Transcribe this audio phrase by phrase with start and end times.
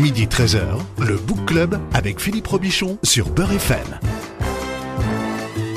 [0.00, 0.60] Midi 13h,
[0.98, 4.23] le Book Club avec Philippe Robichon sur Beurre FM.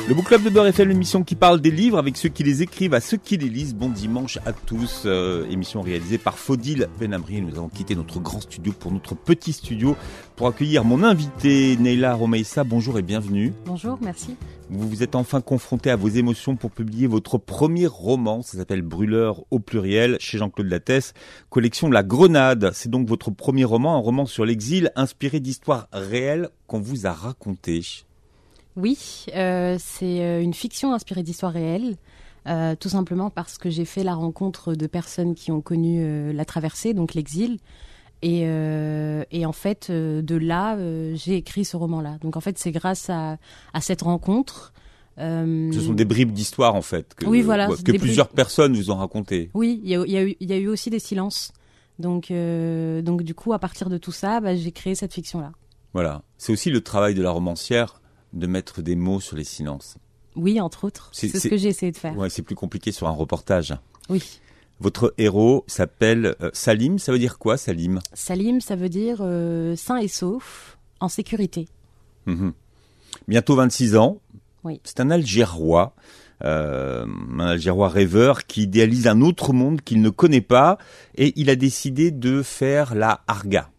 [0.07, 2.61] Le Book Club de Beurre FM, l'émission qui parle des livres avec ceux qui les
[2.61, 3.75] écrivent à ceux qui les lisent.
[3.75, 5.01] Bon dimanche à tous.
[5.05, 7.41] Euh, émission réalisée par Faudil Benabri.
[7.41, 9.97] Nous avons quitté notre grand studio pour notre petit studio
[10.37, 12.63] pour accueillir mon invité Neila Romeissa.
[12.63, 13.51] Bonjour et bienvenue.
[13.65, 14.37] Bonjour, merci.
[14.69, 18.41] Vous vous êtes enfin confronté à vos émotions pour publier votre premier roman.
[18.43, 21.13] Ça s'appelle Brûleur au pluriel chez Jean-Claude Lattès.
[21.49, 22.71] Collection La Grenade.
[22.73, 27.11] C'est donc votre premier roman, un roman sur l'exil inspiré d'histoires réelles qu'on vous a
[27.11, 28.05] racontées.
[28.77, 31.97] Oui, euh, c'est euh, une fiction inspirée d'histoires réelles.
[32.45, 36.45] Euh, tout simplement parce que j'ai fait la rencontre de personnes qui ont connu la
[36.45, 37.57] traversée, donc l'exil.
[38.21, 40.77] Et, et, en fait, de là,
[41.13, 42.17] j'ai écrit ce roman-là.
[42.21, 43.37] Donc en fait, c'est grâce à,
[43.73, 44.71] à, cette rencontre.
[45.17, 48.95] ce sont des bribes d'histoire en fait que, oui, voilà, que plusieurs personnes vous ont
[48.95, 49.51] raconté.
[49.53, 51.51] Oui, il y y a eu aussi des silences.
[51.99, 55.51] Donc, donc du coup, à partir de tout ça, bah, j'ai créé cette fiction-là.
[55.93, 57.99] Voilà, c'est aussi le travail de la romancière
[58.33, 59.97] de mettre des mots sur les silences.
[60.35, 61.09] Oui, entre autres.
[61.13, 62.15] C'est ce que j'ai essayé de faire.
[62.17, 63.75] Ouais, c'est plus compliqué sur un reportage.
[64.09, 64.39] Oui.
[64.79, 66.99] Votre héros s'appelle euh, Salim.
[66.99, 67.99] Ça veut dire quoi, Salim?
[68.13, 71.67] Salim, ça veut dire euh, sain et sauf, en sécurité.
[72.27, 72.53] Mhm.
[73.27, 74.19] Bientôt 26 ans.
[74.63, 74.79] Oui.
[74.83, 75.95] C'est un Algérois.
[76.43, 77.07] Euh,
[77.39, 80.77] un Algérois rêveur qui idéalise un autre monde qu'il ne connaît pas
[81.15, 83.71] et il a décidé de faire la Arga.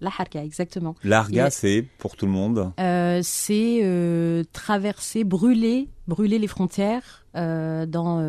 [0.00, 0.94] La harga, exactement.
[1.04, 2.72] L'Arga, c'est pour tout le monde?
[2.78, 8.20] Euh, C'est euh, traverser, brûler, brûler les frontières euh, dans,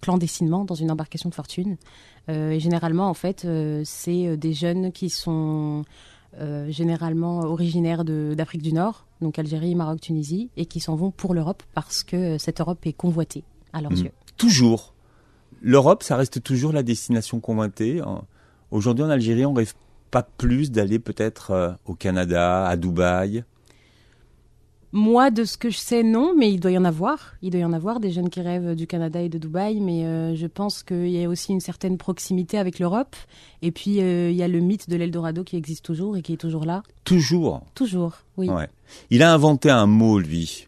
[0.00, 1.76] clandestinement dans une embarcation de fortune.
[2.28, 3.46] et généralement, en fait,
[3.84, 5.84] c'est des jeunes qui sont
[6.68, 11.62] généralement originaires d'Afrique du Nord, donc Algérie, Maroc, Tunisie, et qui s'en vont pour l'Europe
[11.74, 14.04] parce que cette Europe est convoitée à leurs mmh.
[14.04, 14.12] yeux.
[14.36, 14.94] Toujours.
[15.62, 18.02] L'Europe, ça reste toujours la destination convoitée.
[18.70, 19.72] Aujourd'hui, en Algérie, on rêve
[20.10, 23.44] pas plus d'aller peut-être euh, au Canada, à Dubaï?
[24.92, 27.34] Moi, de ce que je sais, non, mais il doit y en avoir.
[27.42, 30.06] Il doit y en avoir des jeunes qui rêvent du Canada et de Dubaï, mais
[30.06, 33.14] euh, je pense qu'il y a aussi une certaine proximité avec l'Europe.
[33.60, 36.32] Et puis, euh, il y a le mythe de l'Eldorado qui existe toujours et qui
[36.32, 36.82] est toujours là.
[37.04, 38.48] Toujours Toujours, oui.
[39.10, 40.66] Il a inventé un mot, lui.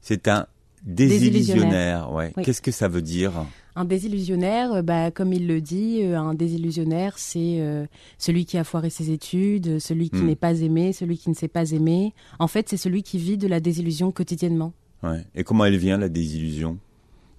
[0.00, 0.46] C'est un
[0.84, 2.12] désillusionnaire.
[2.12, 2.32] Ouais.
[2.44, 3.32] Qu'est-ce que ça veut dire?
[3.78, 7.86] Un désillusionnaire, euh, bah, comme il le dit, euh, un désillusionnaire, c'est euh,
[8.18, 10.26] celui qui a foiré ses études, celui qui hmm.
[10.26, 12.12] n'est pas aimé, celui qui ne sait pas aimer.
[12.40, 14.72] En fait, c'est celui qui vit de la désillusion quotidiennement.
[15.04, 15.24] Ouais.
[15.36, 16.78] Et comment elle vient, la désillusion?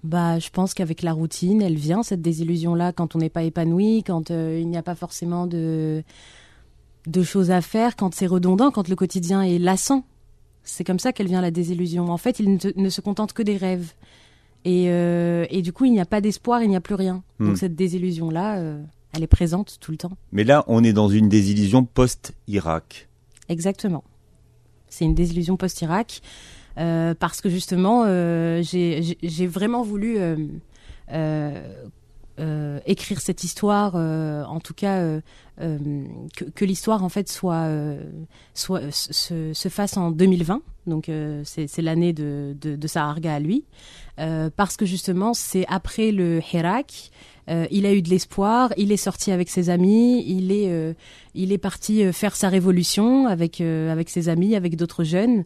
[0.02, 4.02] Bah, je pense qu'avec la routine, elle vient cette désillusion-là quand on n'est pas épanoui,
[4.02, 6.02] quand il n'y a pas forcément de
[7.06, 10.04] de choses à faire, quand c'est redondant, quand le quotidien est lassant.
[10.64, 12.10] C'est comme ça qu'elle vient la désillusion.
[12.10, 13.94] En fait, il ne se contente que des rêves.
[14.66, 17.22] Euh, et, du coup, il n'y a pas d'espoir, il n'y a plus rien.
[17.38, 17.56] Donc hmm.
[17.56, 18.82] cette désillusion-là, euh,
[19.12, 20.12] elle est présente tout le temps.
[20.32, 23.08] Mais là, on est dans une désillusion post-Irak.
[23.48, 24.04] Exactement.
[24.88, 26.20] C'est une désillusion post-Irak.
[26.78, 28.04] Euh, parce que justement,
[28.62, 30.18] j'ai vraiment voulu
[32.86, 35.20] écrire cette histoire, en tout cas
[35.58, 37.68] que, l'histoire en fait soit,
[38.54, 40.62] soit se, fasse en 2020.
[40.86, 41.10] Donc
[41.44, 43.64] c'est l'année de, de, de Saharga à lui.
[44.20, 47.10] Euh, parce que justement, c'est après le Hirak,
[47.48, 50.92] euh, il a eu de l'espoir, il est sorti avec ses amis, il est, euh,
[51.34, 55.44] il est parti faire sa révolution avec, avec ses amis, avec d'autres jeunes.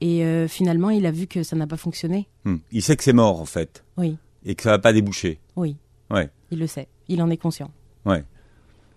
[0.00, 2.28] Et finalement, il a vu que ça n'a pas fonctionné.
[2.44, 2.56] Hmm.
[2.72, 3.84] Il sait que c'est mort, en fait.
[3.96, 4.16] Oui.
[4.44, 5.38] Et que ça va pas déboucher.
[5.56, 5.76] Oui.
[6.14, 6.30] Ouais.
[6.50, 6.88] Il le sait.
[7.08, 7.70] Il en est conscient.
[8.06, 8.24] Ouais.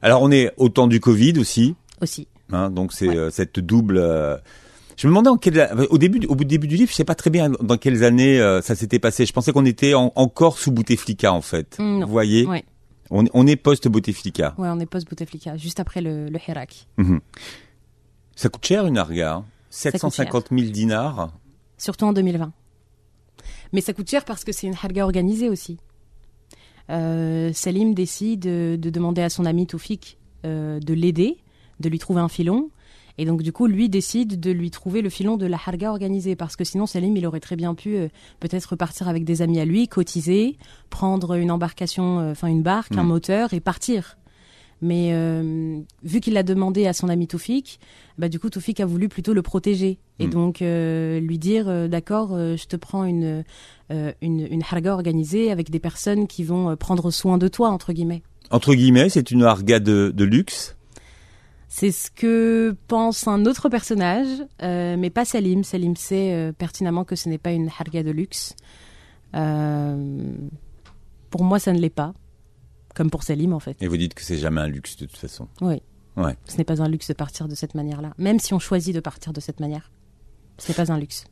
[0.01, 1.75] Alors, on est au temps du Covid aussi.
[2.01, 2.28] Aussi.
[2.51, 4.00] Hein, donc, c'est cette double
[4.97, 7.29] je me demandais en quel, au début, au début du livre, je sais pas très
[7.29, 9.28] bien dans quelles années euh, ça s'était passé.
[9.28, 11.78] Je pensais qu'on était encore sous Bouteflika en fait.
[11.79, 12.47] Mm, Vous voyez
[13.11, 14.55] on, on, est post Bouteflika.
[14.57, 16.88] Ouais, on est post Bouteflika, juste après le, le Hirak.
[16.97, 17.22] Mhm.
[18.35, 21.31] Ça coûte cher une arga, 750 hein 000 dinars.
[21.78, 22.51] Surtout en 2020.
[23.73, 25.78] Mais ça coûte cher parce que c'est une harga organisée aussi.
[26.89, 31.37] Euh, Salim décide de, demander à son ami Toufik euh, de l'aider,
[31.79, 32.69] de lui trouver un filon.
[33.17, 36.35] Et donc du coup, lui décide de lui trouver le filon de la harga organisée,
[36.35, 39.59] parce que sinon Salim, il aurait très bien pu euh, peut-être repartir avec des amis
[39.59, 40.57] à lui, cotiser,
[40.89, 43.07] prendre une embarcation, euh, enfin une barque, un mm.
[43.07, 44.17] moteur et partir.
[44.81, 47.79] Mais euh, vu qu'il l'a demandé à son ami Toufik,
[48.19, 50.29] bah du coup Toufik a voulu plutôt le protéger et mm.
[50.29, 53.43] donc lui dire d'accord, je te prends une,
[53.90, 58.23] une une harga organisée avec des personnes qui vont prendre soin de toi entre guillemets.
[58.49, 60.78] Entre guillemets, c'est une harga de, de luxe.
[61.69, 64.28] C'est ce que pense un autre personnage,
[64.64, 65.64] euh, mais pas Salim.
[65.64, 68.55] Salim sait euh, pertinemment que ce n'est pas une harga de luxe.
[69.35, 70.34] Euh,
[71.29, 72.14] pour moi, ça ne l'est pas.
[72.96, 73.78] Comme pour Salim, en fait.
[73.81, 75.47] Et vous dites que c'est jamais un luxe, de toute façon.
[75.61, 75.81] Oui.
[76.16, 76.35] Ouais.
[76.46, 78.14] Ce n'est pas un luxe de partir de cette manière-là.
[78.17, 79.91] Même si on choisit de partir de cette manière.
[80.57, 81.25] Ce n'est pas un luxe.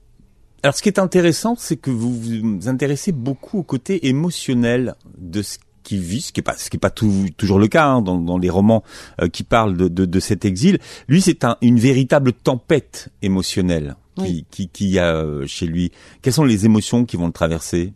[0.64, 5.42] Alors, ce qui est intéressant, c'est que vous vous intéressez beaucoup au côté émotionnel de
[5.42, 7.86] ce qui vit, ce qui est pas, ce qui est pas tout- toujours le cas
[7.86, 8.84] hein, dans, dans les romans
[9.22, 10.80] euh, qui parlent de, de, de cet exil.
[11.08, 14.46] Lui, c'est un, une véritable tempête émotionnelle qui, Oui.
[14.50, 15.92] qui, qui y a euh, chez lui.
[16.24, 17.94] Quelles sont les émotions qui vont le traverser?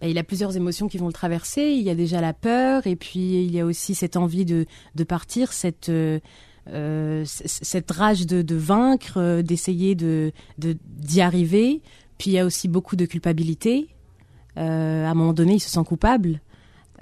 [0.00, 1.62] Et il a plusieurs émotions qui vont le traverser.
[1.62, 4.66] Il y a déjà la peur, et puis il y a aussi cette envie de,
[4.94, 6.20] de partir, cette, euh,
[7.24, 11.80] cette rage de, de vaincre, euh, d'essayer de de- d'y arriver.
[12.18, 13.88] Puis il y a aussi beaucoup de culpabilité.
[14.58, 16.40] Euh, à un moment donné, il se sent coupable.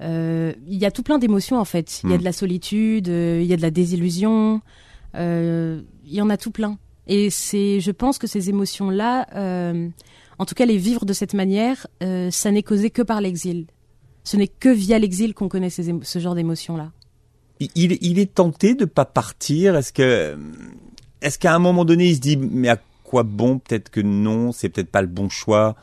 [0.01, 2.01] Euh, il y a tout plein d'émotions en fait.
[2.05, 2.21] Il y a Mm.
[2.21, 4.61] de la solitude, euh, il y a de la désillusion.
[5.17, 6.79] euh, il y en a tout plein.
[7.09, 9.89] Et c'est, je pense que ces émotions-là, euh,
[10.39, 13.67] en tout cas les vivre de cette manière, euh, ça n'est causé que par l'exil.
[14.23, 16.93] Ce n'est que via l'exil qu'on connaît ces ce genre d'émotions-là.
[17.61, 19.77] Il, il, il est tenté de pas partir.
[19.77, 20.39] Est-ce que,
[21.21, 23.59] est-ce qu'à un moment donné, il se dit, mais à quoi bon?
[23.59, 25.77] Peut-être que non, c'est peut-être pas le bon choix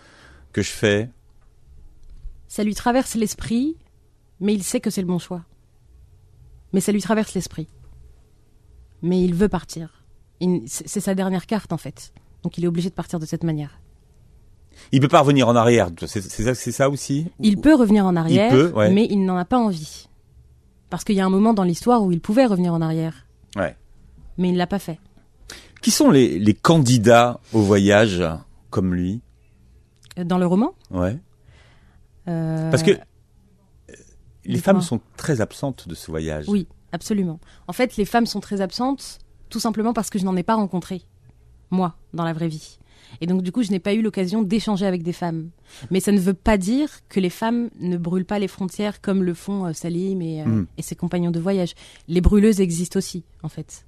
[0.54, 1.10] que je fais.
[2.48, 3.76] Ça lui traverse l'esprit,
[4.40, 5.44] mais il sait que c'est le bon choix.
[6.74, 7.68] Mais ça lui traverse l'esprit.
[9.02, 10.04] Mais il veut partir.
[10.40, 12.14] Il- C'est sa dernière carte en fait.
[12.44, 13.80] Donc il est obligé de partir de cette manière.
[14.92, 15.90] Il peut pas revenir en arrière.
[16.06, 17.28] C'est ça, ça aussi?
[17.40, 18.92] Il peut revenir en arrière, peut, ouais.
[18.92, 20.08] mais il n'en a pas envie.
[20.89, 23.25] Parce qu'il y a un moment dans l'histoire où il pouvait revenir en arrière,
[23.56, 23.75] Ouais.
[24.38, 25.00] mais il ne l'a pas fait.
[25.81, 28.24] Qui sont les, les candidats au voyage
[28.69, 29.22] comme lui?
[30.18, 30.74] Euh, Dans le roman?
[30.92, 31.18] Ouais.
[32.28, 33.94] euh, Parce que euh,
[34.45, 36.45] les femmes sont très absentes de ce voyage.
[36.48, 37.40] Oui, absolument.
[37.68, 39.19] En fait, les femmes sont très absentes,
[39.50, 41.01] tout simplement parce que je n'en ai pas rencontré,
[41.69, 42.80] moi, dans la vraie vie.
[43.21, 45.50] Et donc, du coup, je n'ai pas eu l'occasion d'échanger avec des femmes.
[45.92, 49.24] Mais ça ne veut pas dire que les femmes ne brûlent pas les frontières comme
[49.24, 50.68] le font euh, Salim et, euh, Mm.
[50.77, 51.74] et ses compagnons de voyage.
[52.07, 53.86] Les brûleuses existent aussi, en fait.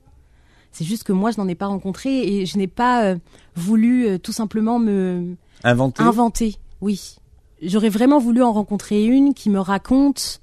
[0.72, 3.16] C'est juste que moi, je n'en ai pas rencontré et je n'ai pas euh,
[3.56, 6.04] voulu euh, tout simplement me, Inventés.
[6.04, 7.16] Inventer, oui.
[7.62, 10.42] J'aurais vraiment voulu en rencontrer une qui me raconte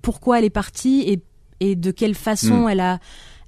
[0.00, 1.22] pourquoi elle est partie et,
[1.60, 2.68] et de quelle façon Hmm.
[2.68, 2.98] elle, a,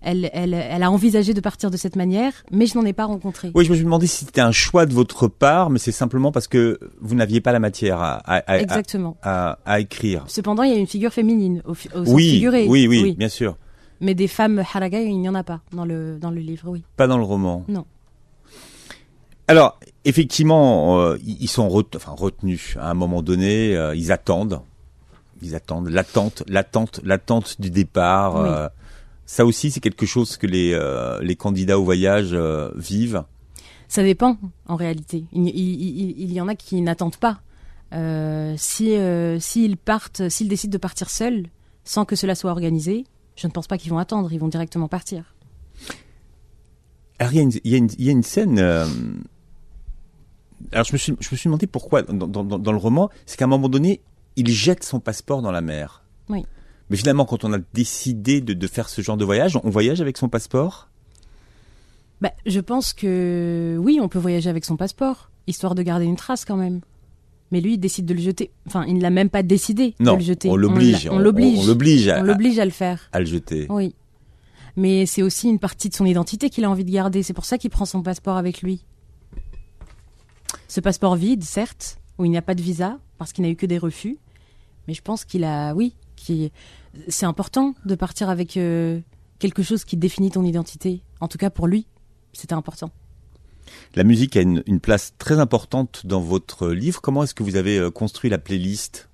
[0.05, 3.05] elle, elle, elle a envisagé de partir de cette manière, mais je n'en ai pas
[3.07, 3.51] rencontré.
[3.55, 6.31] Oui, je me suis demandé si c'était un choix de votre part, mais c'est simplement
[6.33, 9.17] parce que vous n'aviez pas la matière à, à, à- Exactement.
[9.23, 10.25] à- à écrire.
[10.29, 12.67] Cependant, il y a une figure féminine au, au Oui, figuré.
[12.69, 13.57] oui, oui, bien sûr.
[14.01, 16.83] Mais des femmes haraga, il n'y en a pas dans le, dans le livre, oui.
[16.97, 17.65] Pas dans le roman.
[17.69, 17.87] Non.
[19.47, 23.77] Alors, effectivement, euh, ils sont ret- enfin, retenus à un moment donné.
[23.77, 24.61] euh, ils attendent,
[25.43, 28.35] ils attendent l'attente, l'attente, l'attente du départ.
[28.37, 28.49] Oui.
[28.49, 28.69] euh,
[29.27, 33.25] ça aussi, c'est quelque chose que les euh, les candidats au voyage euh, vivent.
[33.89, 35.25] Ça dépend, en réalité.
[35.33, 37.41] Il, il- il- il y en a qui n'attendent pas.
[37.93, 38.97] Euh, si
[39.41, 41.47] s'ils partent, s'ils décident de partir seuls,
[41.85, 43.05] sans que cela soit organisé,
[43.37, 44.33] je ne pense pas qu'ils vont attendre.
[44.33, 45.35] Ils vont directement partir.
[47.19, 48.59] Alors, il y a une, il y a une, il y a une scène.
[50.73, 53.45] alors, je me suis, je me suis demandé pourquoi dans- dans le roman, c'est qu'à
[53.45, 54.01] un moment donné,
[54.37, 56.03] il jette son passeport dans la mer.
[56.29, 56.45] Oui.
[56.91, 60.01] Mais finalement, quand on a décidé de, de faire ce genre de voyage, on voyage
[60.01, 60.89] avec son passeport?
[62.21, 66.17] Bah, je pense que oui, on peut voyager avec son passeport, histoire de garder une
[66.17, 66.81] trace quand même.
[67.51, 68.51] Mais lui, il décide de le jeter.
[68.67, 70.49] Enfin, il ne l'a même pas décidé Non, de le jeter.
[70.51, 71.09] on l'oblige.
[71.11, 71.59] On l'oblige.
[71.61, 73.09] On, l'oblige à, On l'oblige à le faire.
[73.13, 73.67] à le jeter.
[73.71, 73.95] Oui.
[74.77, 77.23] Mais c'est aussi une partie de son identité qu'il a envie de garder.
[77.23, 78.85] C'est pour ça qu'il prend son passeport avec lui.
[80.69, 83.57] Ce passeport vide, certes, où il n'y a pas de visa, parce qu'il n'a eu
[83.57, 84.19] que des refus.
[84.89, 85.95] Mais je pense qu'il a, oui,
[86.25, 86.53] qui,
[87.09, 89.01] c'est important de partir avec euh,
[89.39, 91.03] quelque chose qui définit ton identité.
[91.21, 91.87] En tout cas, pour lui,
[92.33, 92.91] c'était important.
[93.95, 97.01] La musique a une, une place très importante dans votre livre.
[97.01, 99.09] Comment est-ce que vous avez euh, construit la playlist?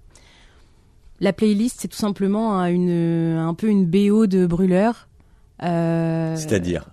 [1.21, 5.09] La playlist, c'est tout simplement un, une, un peu une BO de brûleur.
[5.62, 6.88] Euh, C'est-à-dire?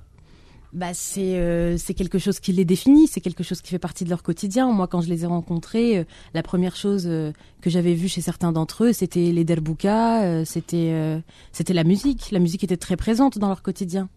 [0.74, 4.04] Bah c'est euh, c'est quelque chose qui les définit, c'est quelque chose qui fait partie
[4.04, 4.72] de leur quotidien.
[4.72, 7.32] Moi, quand je les ai rencontrés, euh, la première chose euh,
[7.62, 11.22] que j'avais vue chez certains d'entre eux, c'était les derboukas, euh, c'était
[11.52, 12.32] c'était la musique.
[12.32, 14.10] La musique était très présente dans leur quotidien.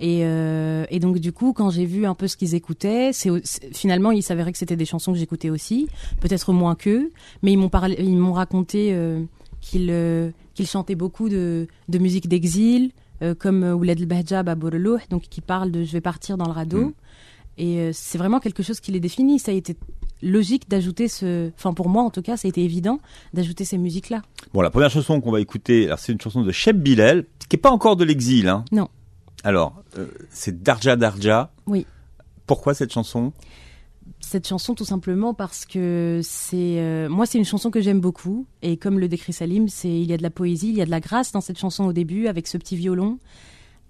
[0.00, 3.30] Et, et donc du coup, quand j'ai vu un peu ce qu'ils écoutaient, c'est
[3.72, 5.88] finalement il s'avérait que c'était des chansons que j'écoutais aussi,
[6.20, 8.94] peut-être moins qu'eux, mais ils m'ont parlé, ils m'ont raconté
[9.60, 12.90] qu'ils qu'ils chantaient beaucoup de, de musique d'exil,
[13.24, 16.36] euh, comme euh, Ouled El Bahjab à Borelouh, donc qui parle de je vais partir
[16.36, 16.86] dans le radeau.
[16.86, 16.92] Mm.
[17.56, 19.38] Et euh, c'est vraiment quelque chose qui les définit.
[19.38, 19.76] Ça a été
[20.22, 22.98] logique d'ajouter ce, enfin pour moi en tout cas, ça a été évident
[23.32, 24.22] d'ajouter ces musiques-là.
[24.52, 27.56] Bon, la première chanson qu'on va écouter, alors c'est une chanson de Cheb Bilal, qui
[27.56, 28.48] est pas encore de l'exil.
[28.48, 28.64] Hein.
[28.72, 28.88] Non.
[29.42, 31.52] Alors, euh, c'est Darja Darja.
[31.66, 31.86] Oui.
[32.46, 33.32] Pourquoi cette chanson?
[34.24, 38.46] Cette chanson tout simplement parce que c'est euh, moi c'est une chanson que j'aime beaucoup
[38.62, 40.86] et comme le décrit Salim, c'est il y a de la poésie, il y a
[40.86, 43.18] de la grâce dans cette chanson au début avec ce petit violon.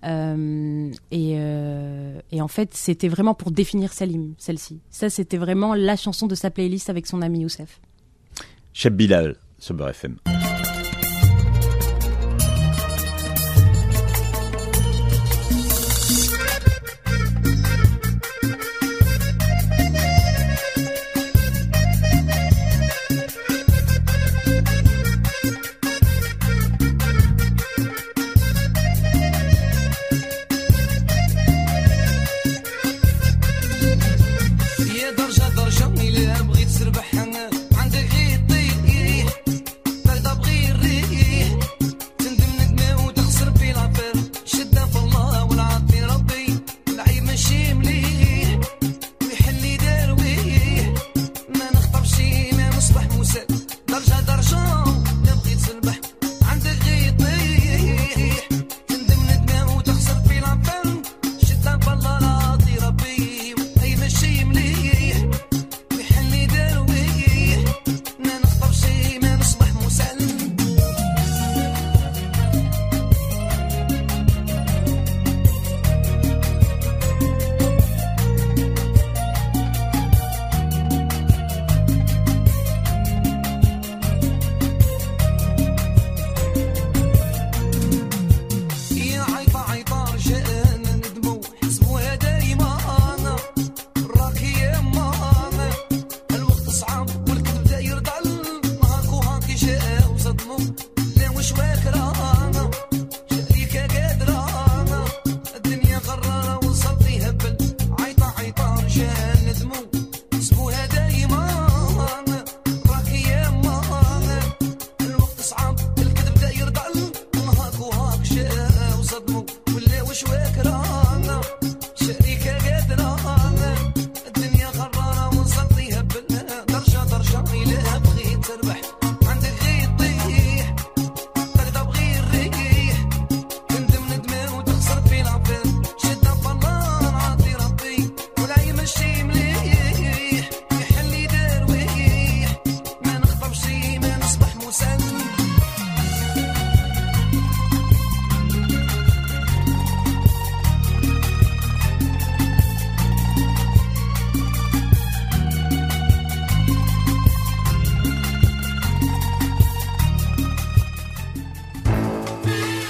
[0.04, 4.80] Euh, et, euh, et en fait, c'était vraiment pour définir Salim, celle-ci.
[4.90, 7.80] Ça, c'était vraiment la chanson de sa playlist avec son ami Youssef.
[8.74, 9.94] Cheb Bilal sur Beurre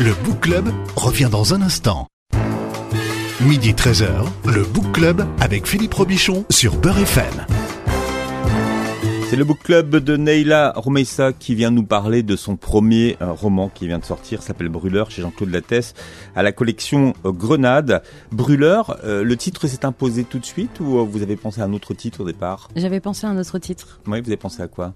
[0.05, 2.09] Le Book Club revient dans un instant.
[3.41, 7.47] Midi 13h, le Book Club avec Philippe Robichon sur Beurre FM.
[9.31, 13.33] C'est le book club de Neila Romeissa qui vient nous parler de son premier euh,
[13.33, 15.95] roman qui vient de sortir, s'appelle Brûleur chez Jean-Claude Lattès,
[16.37, 18.03] à la collection euh, Grenade.
[18.31, 21.73] Brûleur, euh, le titre s'est imposé tout de suite ou vous avez pensé à un
[21.73, 22.69] autre titre au départ?
[22.77, 24.01] J'avais pensé à un autre titre.
[24.07, 24.93] Oui, vous avez pensé à quoi?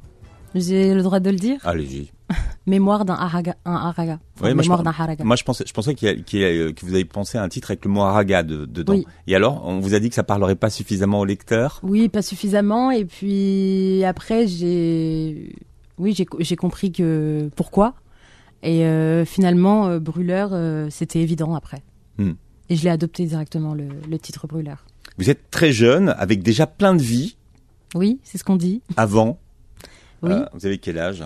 [0.54, 2.10] J'ai le droit de le dire Allez-y.
[2.66, 3.54] Mémoire d'un haraga.
[3.64, 4.18] Un haraga.
[4.38, 5.24] Enfin, mémoire d'un haraga.
[5.24, 7.04] Moi, je pensais, je pensais qu'il y a- qu'il y a- euh, que vous avez
[7.04, 8.92] pensé à un titre avec le mot Araga de- dedans.
[8.94, 9.06] Oui.
[9.26, 12.20] Et alors, on vous a dit que ça parlerait pas suffisamment au lecteur Oui, pas
[12.22, 12.90] suffisamment.
[12.90, 15.54] Et puis après, j'ai,
[15.98, 17.94] oui, j'ai j'ai compris que pourquoi.
[18.62, 21.82] Et euh, finalement, euh, brûleur, euh, c'était évident après.
[22.18, 22.32] Hmm.
[22.68, 24.84] Et je l'ai adopté directement le, le titre brûleur.
[25.16, 27.36] Vous êtes très jeune, avec déjà plein de vie
[27.94, 28.82] Oui, c'est ce qu'on dit.
[28.96, 29.38] avant.
[30.22, 30.32] Oui.
[30.32, 31.24] Euh, vous avez quel âge?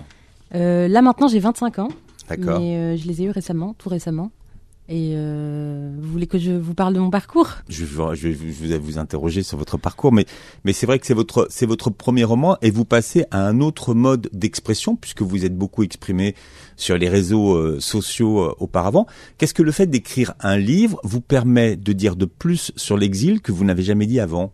[0.54, 1.88] Euh, là maintenant, j'ai 25 ans.
[2.28, 2.60] D'accord.
[2.60, 4.30] Mais euh, je les ai eus récemment, tout récemment.
[4.88, 7.48] Et vous voulez que je vous parle de mon parcours?
[7.68, 10.26] Je vais, vous- je vais vous, je vais vous interroger sur votre parcours, mais,
[10.64, 13.60] mais c'est vrai que c'est votre, c'est votre premier roman et vous passez à un
[13.60, 16.34] autre mode d'expression puisque vous êtes beaucoup exprimé
[16.76, 19.06] sur les réseaux sociaux auparavant.
[19.38, 23.40] Qu'est-ce que le fait d'écrire un livre vous permet de dire de plus sur l'exil
[23.40, 24.52] que vous n'avez jamais dit avant?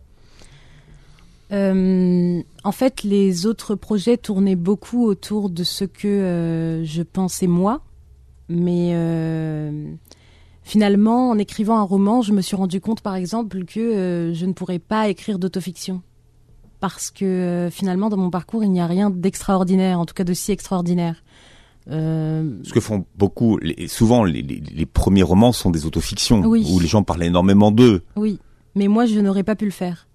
[1.51, 7.47] Euh, en fait, les autres projets tournaient beaucoup autour de ce que euh, je pensais
[7.47, 7.81] moi,
[8.49, 9.91] mais euh,
[10.63, 14.45] finalement, en écrivant un roman, je me suis rendu compte, par exemple, que euh, je
[14.45, 16.01] ne pourrais pas écrire d'autofiction
[16.79, 20.23] parce que euh, finalement, dans mon parcours, il n'y a rien d'extraordinaire, en tout cas
[20.23, 21.23] de si extraordinaire.
[21.89, 26.41] Euh, Ce que font beaucoup, les- souvent les, les- les premiers romans sont des autofictions
[26.45, 26.65] Oui.
[26.71, 28.03] où les gens parlent énormément d'eux.
[28.15, 28.39] Oui,
[28.75, 30.07] mais moi, je n'aurais pas pu le faire.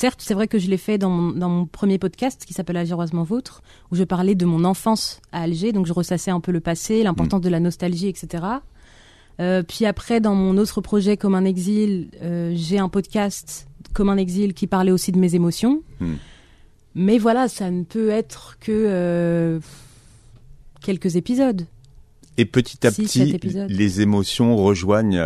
[0.00, 2.78] Certes, c'est vrai que je l'ai fait dans mon, dans mon premier podcast qui s'appelle
[2.78, 6.52] Algéroisement Vôtre, où je parlais de mon enfance à Alger, donc je ressassais un peu
[6.52, 8.44] le passé, l'importance de la nostalgie, etc.
[9.40, 14.08] Euh, puis après, dans mon autre projet comme un exil, euh, j'ai un podcast comme
[14.08, 15.82] un exil qui parlait aussi de mes émotions.
[16.00, 16.14] Hmm.
[16.94, 19.60] Mais voilà, ça ne peut être que euh,
[20.80, 21.66] quelques épisodes.
[22.38, 23.38] Et petit à Six, petit,
[23.68, 25.22] les émotions rejoignent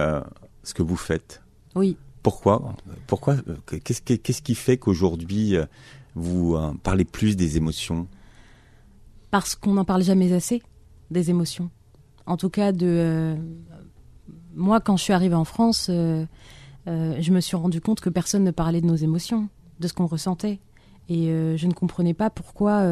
[0.65, 1.43] ce que vous faites.
[1.77, 1.97] Oui.
[2.25, 2.75] Pourquoi
[3.07, 5.67] Pourquoi euh, Qu'est-ce qui, fait qu'aujourd'hui euh,
[6.15, 8.09] vous euh, parlez plus des émotions?
[9.31, 10.63] Parce qu'on n'en parle jamais assez
[11.11, 11.71] des émotions.
[12.25, 13.37] En tout cas, de
[14.55, 18.53] moi, quand je suis arrivée en France, je me suis rendu compte que personne ne
[18.53, 19.51] parlait de nos émotions,
[19.81, 20.61] de ce qu'on ressentait,
[21.11, 22.87] et je ne comprenais pas pourquoi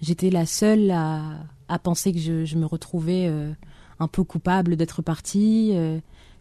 [0.00, 3.28] j'étais la seule à, penser que je, me retrouvais
[3.98, 5.74] un peu coupable d'être partie,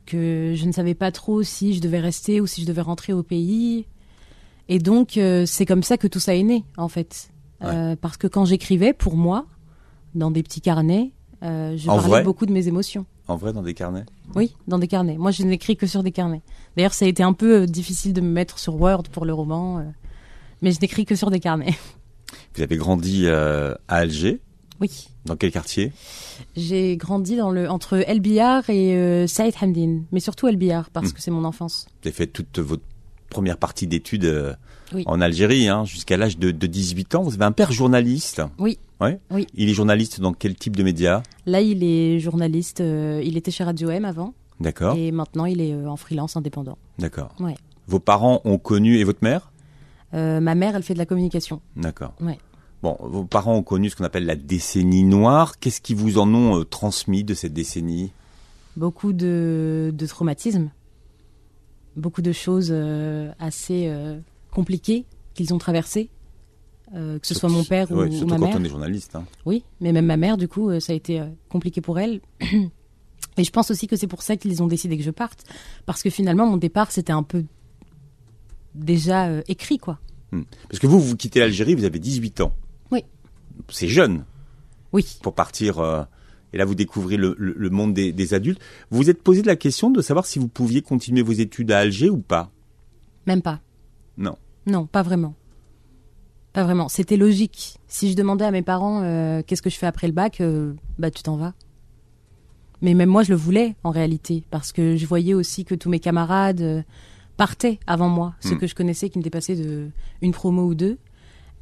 [0.05, 3.13] que je ne savais pas trop si je devais rester ou si je devais rentrer
[3.13, 3.85] au pays.
[4.69, 7.29] Et donc, euh, c'est comme ça que tout ça est né, en fait.
[7.63, 9.45] Euh, parce que quand j'écrivais, pour moi,
[10.15, 11.11] dans des petits carnets,
[11.43, 13.05] euh, je En parlais vrai beaucoup de mes émotions.
[13.27, 14.05] En vrai, dans des carnets
[14.35, 15.17] Oui, dans des carnets.
[15.17, 16.41] Moi, je n'écris que sur des carnets.
[16.75, 19.33] D'ailleurs, ça a été un peu euh, difficile de me mettre sur Word pour le
[19.33, 19.85] roman,
[20.61, 21.75] mais je n'écris que sur des carnets.
[22.55, 24.41] Vous avez grandi à Alger.
[24.81, 25.07] Oui.
[25.25, 25.91] Dans quel quartier?
[26.55, 30.89] J'ai grandi dans le, entre El Biar et euh, Saïd Hamdine, mais surtout El Biar,
[30.89, 31.13] parce Hmm.
[31.13, 31.87] que c'est mon enfance.
[32.01, 32.83] Vous avez fait toute votre
[33.29, 34.53] première partie d'études euh,
[34.93, 35.03] Oui.
[35.07, 37.23] en Algérie, hein, jusqu'à l'âge de, de 18 ans.
[37.23, 38.41] Vous avez un père journaliste.
[38.59, 38.77] Oui.
[39.01, 39.19] Ouais.
[39.31, 39.47] Oui.
[39.55, 41.23] Il est journaliste dans quel type de médias?
[41.45, 44.95] Là, il est journaliste, euh, il était chez Radio M avant, D'accord.
[44.95, 46.77] et maintenant il est euh, en freelance indépendant.
[46.99, 47.33] D'accord.
[47.39, 47.55] Ouais.
[47.87, 49.51] Vos parents ont connu et votre mère?
[50.13, 51.59] Ma mère, elle fait de la communication.
[51.75, 52.13] D'accord.
[52.21, 52.37] Ouais.
[52.83, 55.57] Bon, vos parents ont connu ce qu'on appelle la décennie noire.
[55.59, 58.11] Qu'est-ce qui vous en ont euh, transmis de cette décennie?
[58.75, 60.69] Beaucoup de, de traumatismes,
[61.95, 64.19] beaucoup de choses euh, assez euh,
[64.51, 66.09] compliquées qu'ils ont traversées,
[66.91, 68.57] que ce soit mon père ou, Ouais, ou surtout ma quand mère.
[68.59, 69.15] on est journaliste.
[69.15, 69.23] hein.
[69.45, 72.19] Oui, mais même ma mère, du coup, ça a été compliqué pour elle.
[73.37, 75.43] Et je pense aussi que c'est pour ça qu'ils ont décidé que je parte,
[75.87, 77.45] parce que finalement, mon départ, c'était un peu
[78.75, 79.99] déjà écrit, quoi.
[80.69, 82.51] Parce que vous, vous quittez l'Algérie, vous avez 18 ans.
[83.69, 84.25] C'est jeune
[84.91, 85.79] Oui, pour partir.
[85.79, 86.03] euh,
[86.53, 88.61] et là, vous découvrez le, le- le monde des, des adultes.
[88.91, 91.79] Vous vous êtes posé la question de savoir si vous pouviez continuer vos études à
[91.79, 92.51] Alger ou pas?
[93.25, 93.59] Même pas.
[94.17, 94.37] Non.
[94.67, 95.33] Non, pas vraiment.
[96.53, 96.89] Pas vraiment.
[96.89, 97.77] C'était logique.
[97.87, 100.73] Si je demandais à mes parents euh, qu'est-ce que je fais après le bac, euh,
[100.99, 101.53] bah tu t'en vas.
[102.81, 105.89] Mais même moi, je le voulais en réalité, parce que je voyais aussi que tous
[105.89, 106.83] mes camarades
[107.37, 108.59] partaient avant moi, ceux Hmm.
[108.59, 109.89] que je connaissais qui me dépassaient de
[110.21, 110.97] une promo ou deux.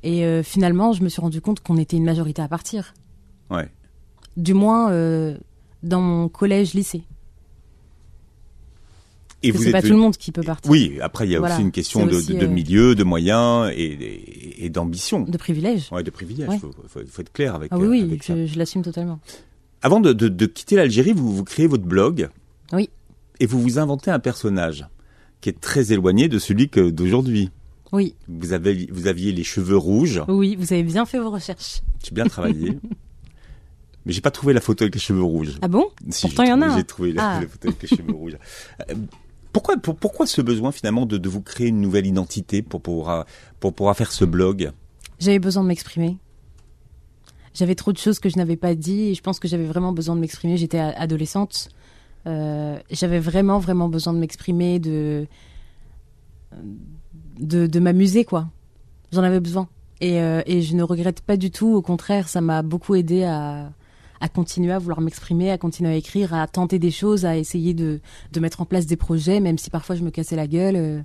[0.04, 2.94] Et euh, finalement, je me suis rendu compte qu'on était une majorité à partir.
[3.50, 3.70] Ouais.
[4.38, 5.38] Du moins euh,
[5.84, 7.04] dans mon collège-lycée.
[9.44, 10.70] Et vous c'est êtes pas tout le monde qui peut partir.
[10.70, 11.56] Oui, après, il y a Voilà.
[11.56, 15.22] aussi une question de, aussi, de, de euh, milieu, de moyens et, et, et d'ambition.
[15.22, 15.90] De privilèges.
[15.92, 16.48] Ouais, de privilèges.
[16.50, 16.56] Ouais.
[16.58, 19.20] Il faut, faut- faut être clair avec, Ah oui, oui, avec je, je l'assume totalement.
[19.82, 22.30] Avant de, de, de quitter l'Algérie, vous, vous créez votre blog.
[22.72, 22.90] Oui.
[23.40, 24.86] Et vous vous inventez un personnage
[25.42, 27.50] qui est très éloigné de celui que d'aujourd'hui.
[27.92, 30.24] Oui, Vous, avez, vous aviez les cheveux rouges.
[30.28, 31.82] oui, vous avez bien fait vos recherches.
[32.04, 32.78] J'ai bien travaillé.
[34.06, 35.60] Mais j'ai pas trouvé la photo avec les cheveux rouges.
[35.62, 35.88] Ah bon?
[36.10, 36.76] Si, Pourtant, il y en a.
[36.78, 37.42] J'ai trouvé la, Ah.
[37.42, 38.38] la photo avec les cheveux rouges.
[38.90, 38.96] Euh,
[39.54, 43.26] Pourquoi, pour- pourquoi ce besoin finalement de, de vous créer une nouvelle identité pour pouvoir,
[43.60, 44.72] pour pouvoir faire ce blog?
[45.20, 46.18] J'avais besoin de m'exprimer.
[47.54, 49.92] J'avais trop de choses que je n'avais pas dit et je pense que j'avais vraiment
[49.92, 50.56] besoin de m'exprimer.
[50.56, 51.68] J'étais adolescente.
[52.28, 55.28] Euh, j'avais vraiment, vraiment besoin de m'exprimer, de,
[57.40, 58.48] de, de m'amuser, quoi.
[59.12, 59.68] J'en avais besoin.
[60.00, 61.74] Et, euh, et je ne regrette pas du tout.
[61.76, 63.72] Au contraire, ça m'a beaucoup aidé à,
[64.20, 67.74] à continuer à vouloir m'exprimer, à continuer à écrire, à tenter des choses, à essayer
[67.74, 68.00] de,
[68.32, 70.76] de mettre en place des projets, même si parfois je me cassais la gueule.
[70.76, 71.02] euh.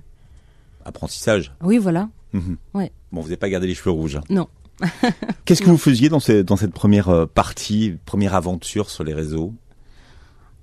[0.85, 1.53] Apprentissage.
[1.63, 2.09] Oui, voilà.
[2.33, 2.57] Mhm.
[2.73, 2.91] Ouais.
[3.11, 4.19] Bon, vous n'avez pas gardé les cheveux rouges.
[4.29, 4.47] Non.
[5.45, 9.53] Qu'est-ce que vous faisiez dans, dans cette première euh, partie, première aventure sur les réseaux?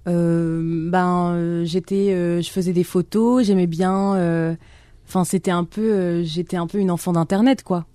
[0.07, 4.57] Euh, ben j'étais euh, je faisais des photos j'aimais bien
[5.07, 7.87] enfin c'était un peu euh, j'étais un peu une enfant d'internet quoi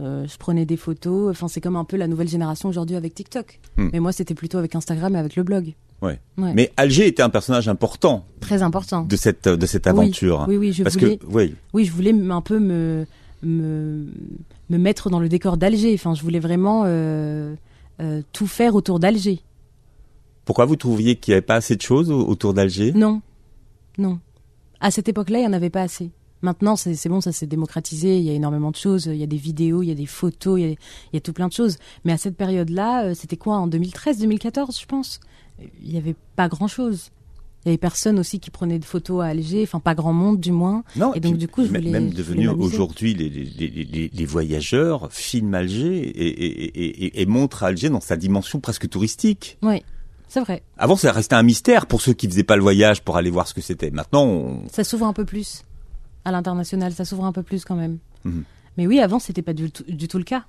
[0.00, 3.14] Euh, je prenais des photos enfin c'est comme un peu la nouvelle génération aujourd'hui avec
[3.14, 3.88] TikTok Hmm.
[3.92, 6.20] mais moi c'était plutôt avec Instagram et avec le blog Ouais.
[6.36, 6.52] Ouais.
[6.54, 10.44] Mais Alger était un personnage important très important de cette, de cette aventure.
[10.48, 13.06] oui oui je Parce voulais que, oui, oui je voulais un peu me
[13.42, 14.04] me
[14.68, 17.54] me mettre dans le décor d'Alger enfin je voulais vraiment euh,
[18.00, 19.40] euh, tout faire autour d'Alger
[20.44, 22.92] pourquoi vous trouviez qu'il n'y avait pas assez de choses au- autour d'Alger?
[22.92, 23.20] Non,
[23.98, 24.18] non.
[24.80, 26.10] À cette époque-là, il n'y en avait pas assez.
[26.42, 28.18] Maintenant, c'est c'est bon, ça s'est démocratisé.
[28.18, 29.06] Il y a énormément de choses.
[29.06, 30.76] Il y a des vidéos, il y a des photos, il y a, il
[31.14, 31.78] y a tout plein de choses.
[32.04, 35.20] Mais à cette période-là, euh, c'était quoi En 2013, 2014, je pense?
[35.82, 37.10] Il n'y avait pas grand-chose.
[37.64, 39.62] Il y avait personne aussi qui prenait des photos à Alger.
[39.64, 40.84] Enfin, pas grand monde, du moins.
[40.94, 44.24] Non, Et donc, puis du coup, je même- voulais- même devenu aujourd'hui, les, les, les,
[44.26, 49.58] voyageurs filment Alger et, et, et, et, et montrent Alger dans sa dimension presque touristique.
[49.62, 49.82] Oui,
[50.28, 50.62] c'est vrai.
[50.76, 53.46] Avant, ça restait un mystère pour ceux qui faisaient pas le voyage pour aller voir
[53.46, 53.90] ce que c'était.
[53.90, 54.68] Maintenant, on...
[54.68, 55.64] Ça s'ouvre un peu plus.
[56.24, 57.98] à l'international, ça s'ouvre un peu plus quand même.
[58.24, 58.44] Mhm.
[58.76, 60.44] Mais oui, avant, c'était pas du tout, du tout le cas.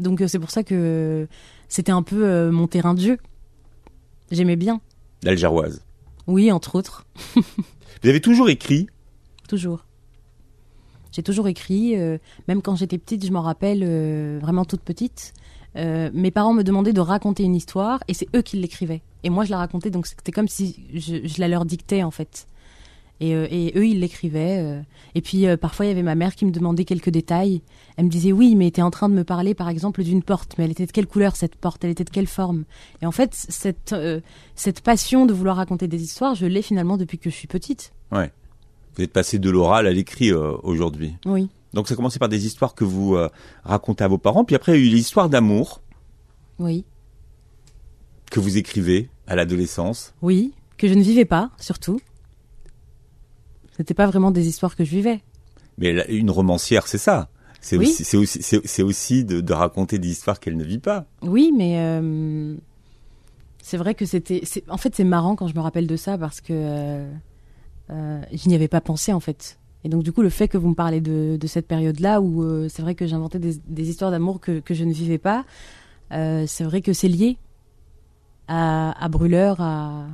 [0.00, 1.28] Donc euh, c'est pour ça que
[1.68, 3.18] c'était un peu euh, mon terrain de jeu.
[4.30, 4.80] J'aimais bien.
[5.22, 5.82] L'Algéroise.
[6.26, 7.06] Oui, entre autres,
[8.02, 8.86] Vous avez toujours écrit?
[9.48, 9.84] Toujours.
[11.10, 15.32] J'ai toujours écrit, euh, même quand j'étais petite, je m'en rappelle, euh, vraiment toute petite.
[15.74, 19.02] mes parents me demandaient de raconter une histoire et c'est eux qui l'écrivaient.
[19.24, 22.10] Et moi, je la racontais, donc c'était comme si je, je la leur dictais en
[22.10, 22.46] fait.
[23.20, 24.58] Et, euh, et eux, ils l'écrivaient.
[24.60, 24.80] euh.
[25.16, 27.62] Et puis euh, parfois, il y avait ma mère qui me demandait quelques détails.
[27.96, 30.54] Elle me disait oui, mais es en train de me parler, par exemple, d'une porte.
[30.56, 31.82] Mais elle était de quelle couleur cette porte?
[31.82, 32.64] Elle était de quelle forme?
[33.02, 33.92] Et en fait, cette,
[34.54, 37.92] cette passion de vouloir raconter des histoires, je l'ai finalement depuis que je suis petite.
[38.12, 38.30] Ouais.
[38.96, 41.16] Vous êtes passé de l'oral à l'écrit aujourd'hui.
[41.26, 41.48] Oui.
[41.74, 43.16] Donc ça a commencé par des histoires que vous
[43.64, 45.82] racontez à vos parents, puis après il y a eu l'histoire d'amour
[46.60, 46.84] Oui.
[48.30, 50.14] Que vous écrivez à l'adolescence.
[50.22, 50.52] Oui.
[50.76, 52.00] Que je ne vivais pas, surtout.
[53.76, 55.20] C'était pas vraiment des histoires que je vivais.
[55.78, 57.28] Mais une romancière, c'est ça.
[57.60, 57.94] C'est Oui.
[58.14, 61.06] aussi, aussi, de, de raconter des histoires qu'elle ne vit pas.
[61.22, 62.54] Oui, mais euh,
[63.62, 64.42] c'est vrai que c'était.
[64.68, 67.10] En fait, c'est marrant quand je me rappelle de ça parce que euh,
[67.90, 69.58] euh, je n'y avais pas pensé en fait.
[69.84, 72.68] Et donc du coup, le fait que vous me parlez de, de cette période-là où
[72.68, 75.44] c'est vrai que j'inventais des, des histoires d'amour que, que je ne vivais pas,
[76.10, 77.38] c'est vrai que c'est lié
[78.48, 80.06] à, à Brûleur, à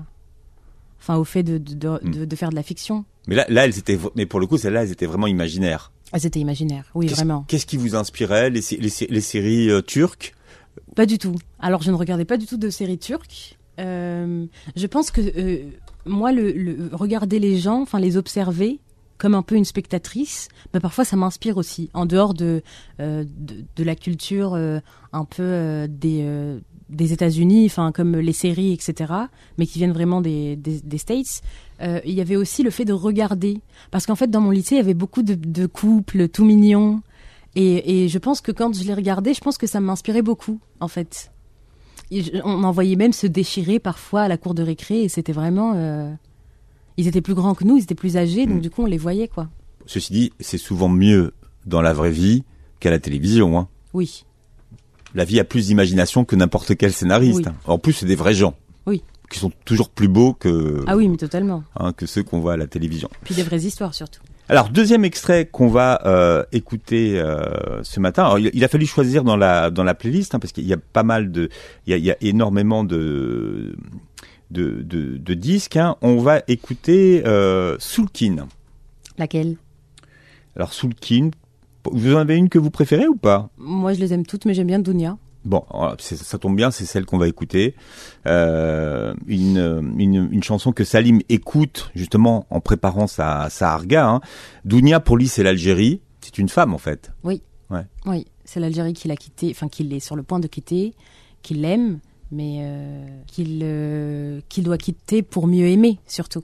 [1.00, 3.04] enfin au fait de, de, de, de- de faire de la fiction.
[3.26, 5.92] Mais là, là, elles étaient, mais pour le coup, celles-là, elles étaient vraiment imaginaires.
[6.12, 7.44] Ah, c'était imaginaire, oui, vraiment.
[7.48, 10.34] Qu'est-ce qui vous inspirait les, les, sé- les séries euh, turques?
[10.94, 11.34] Pas du tout.
[11.60, 13.58] Alors, je ne regardais pas du tout de séries turques.
[13.80, 15.64] Euh, je pense que euh,
[16.06, 18.78] moi, le, le- regarder les gens, enfin les observer
[19.18, 21.90] comme un peu une spectatrice, bah, parfois ça m'inspire aussi.
[21.94, 22.62] En dehors de
[23.00, 26.20] euh, de, de la culture un peu des
[26.90, 29.12] des États-Unis, enfin comme les séries, etc.,
[29.58, 31.40] mais qui viennent vraiment des, des, des States.
[31.80, 34.74] euh, il y avait aussi le fait de regarder, parce qu'en fait dans mon lycée
[34.74, 37.00] il y avait beaucoup de, de couples tout mignons,
[37.56, 40.58] et, et je pense que quand je les regardais, je pense que ça m'inspirait beaucoup,
[40.80, 41.30] en fait.
[42.12, 45.32] Je- on en voyait même se déchirer parfois à la cour de récré, et c'était
[45.32, 45.72] vraiment.
[45.76, 46.12] euh,
[46.96, 48.60] Ils étaient plus grands que nous, ils étaient plus âgés, donc Mm.
[48.60, 49.48] du coup on les voyait, quoi.
[49.86, 51.32] Ceci dit, c'est souvent mieux
[51.66, 52.44] dans la vraie vie
[52.78, 53.58] qu'à la télévision.
[53.58, 53.68] Hein.
[53.94, 54.24] Oui,
[55.14, 57.46] La vie a plus d'imagination que n'importe quel scénariste.
[57.46, 57.52] Oui.
[57.66, 58.54] En plus, c'est des vrais gens.
[58.86, 59.02] Oui.
[59.30, 61.64] Qui sont toujours plus beaux que, ah oui, mais totalement.
[61.78, 63.08] hein, que ceux qu'on voit à la télévision.
[63.24, 64.20] Puis des vraies histoires surtout.
[64.50, 68.24] Alors, deuxième extrait qu'on va euh, écouter euh, ce matin.
[68.24, 70.72] Alors, il, il a fallu choisir dans la dans la playlist hein, parce qu'il y
[70.74, 71.48] a pas mal de,
[71.86, 73.74] il y a, il y a énormément de
[74.50, 75.76] de, de, de disques.
[75.78, 75.96] hein.
[76.02, 78.46] On va écouter euh, Soulkin.
[79.16, 79.56] Laquelle?
[80.56, 81.30] Alors Soulkin,
[81.92, 83.50] vous en avez une que vous préférez ou pas?
[83.58, 85.16] Moi je les aime toutes, mais j'aime bien Dunia.
[85.44, 85.62] Bon,
[85.98, 87.74] c'est- ça tombe bien, c'est celle qu'on va écouter.
[88.26, 94.08] Euh, une, une, une chanson que Salim écoute justement en préparant sa, sa harga.
[94.08, 94.20] Hein.
[94.64, 96.00] Dounia, pour lui, c'est l'Algérie.
[96.22, 97.12] C'est une femme en fait.
[97.24, 97.42] Oui,
[98.46, 100.94] c'est l'Algérie qui l'a quitté, enfin qu'il est sur le point de quitter,
[101.42, 101.98] qu'il l'aime,
[102.30, 106.42] mais euh, qu'il euh, qu'il doit quitter pour mieux aimer, surtout.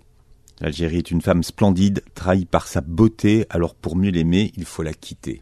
[0.60, 3.46] L'Algérie est une femme splendide, trahie par sa beauté.
[3.48, 5.40] Alors pour mieux l'aimer, il faut la quitter.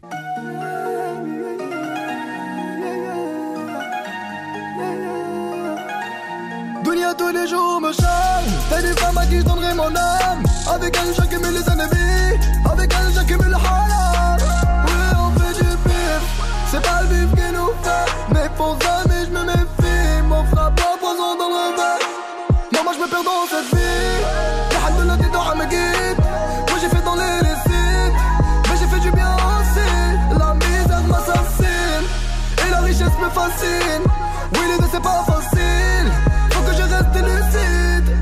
[34.53, 36.11] Oui les c'est pas facile.
[36.51, 38.17] Faut que je reste lucide.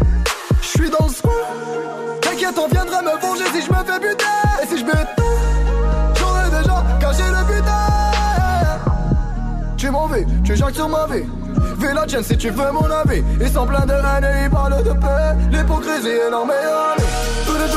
[0.61, 1.31] Je suis dans le scoop
[2.21, 4.25] T'inquiète on viendra me venger si je me fais buter.
[4.61, 4.91] Et si je tout
[6.15, 7.71] J'aurais déjà caché le butin.
[9.77, 11.23] Tu m'en veux, tu jacques sur ma vie.
[11.79, 13.23] Fais la tienne si tu veux mon avis.
[13.39, 15.35] Ils sont pleins de haine et ils parlent de paix.
[15.51, 16.51] L'hypocrisie est ami
[17.45, 17.71] Tous les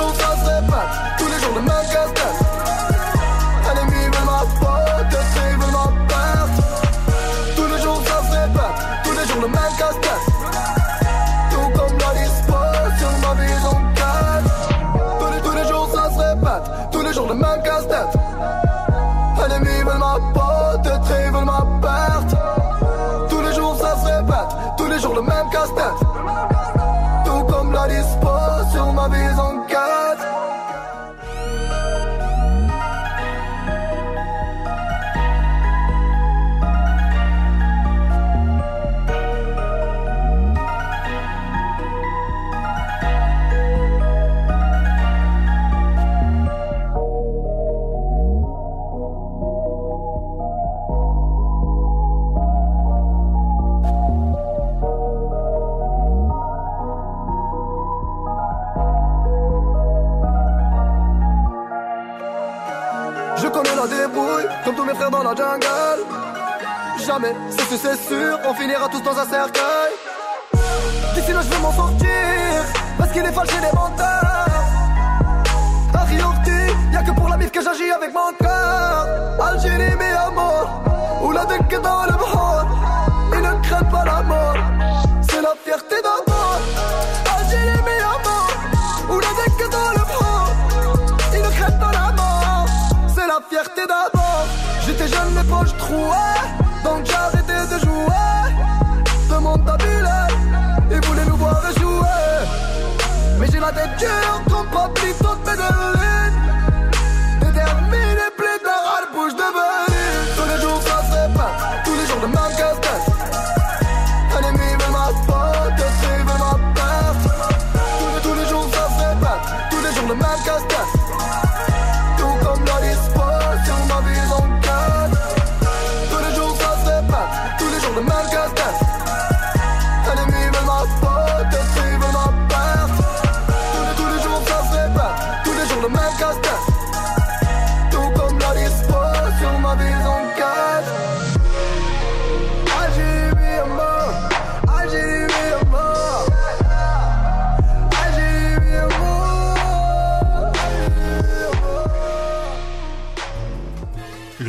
[67.70, 69.92] Jamais, c'est sûr, on finira tous dans un cercueil.
[71.14, 72.08] D'ici là, je vais m'en sortir,
[72.98, 74.46] parce qu'il est fâché des menteurs.
[75.94, 76.16] Harry
[76.92, 79.06] y'a que pour la mif que j'agis avec mon cœur.
[79.40, 80.68] Algérie, mi amour,
[81.22, 81.44] ou la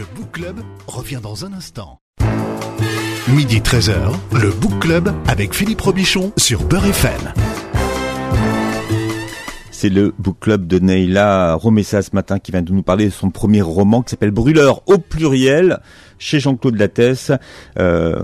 [0.01, 1.99] Le Book Club revient dans un instant.
[3.27, 7.33] Midi 13h, le Book Club avec Philippe Robichon sur Beurre FM.
[9.69, 13.09] C'est le book club de Neila Romessa ce matin qui vient de nous parler de
[13.11, 15.79] son premier roman qui s'appelle Brûleur au pluriel
[16.17, 17.31] chez Jean-Claude Lattès.
[17.79, 18.19] Euh,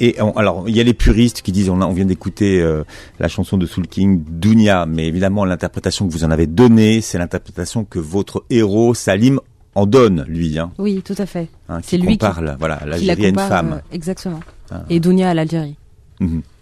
[0.00, 2.82] et alors il y a les puristes qui disent on vient d'écouter euh,
[3.20, 7.18] la chanson de Soul King Dunia, mais évidemment l'interprétation que vous en avez donnée, c'est
[7.18, 9.38] l'interprétation que votre héros Salim
[9.74, 11.48] en donne lui, hein, Oui, tout à fait.
[11.68, 13.72] hein, C'est lui qui- compare voilà Qui la l'Algérie à une femme.
[13.74, 14.40] euh, exactement.
[14.70, 14.82] Ah.
[14.90, 15.76] Et Dounia à l'Algérie.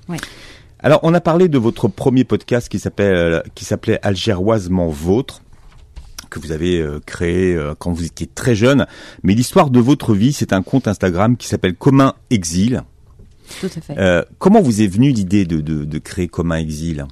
[0.09, 0.17] Ouais.
[0.81, 5.43] Alors, on a parlé de votre premier podcast qui s'appelle qui s'appelait Algéroisement vôtre
[6.31, 8.87] que vous avez euh, créé euh, quand vous étiez très jeune.
[9.23, 12.83] Mais l'histoire de votre vie, c'est un compte Instagram qui s'appelle Commun Exil.
[13.61, 13.99] Tout à fait.
[13.99, 17.05] Euh, comment vous est venue l'idée de, de, de créer Commun Exil?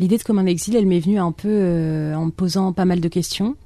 [0.00, 2.84] L'idée de comme un exil, elle m'est venue un peu euh, en me posant pas
[2.86, 3.56] mal de questions.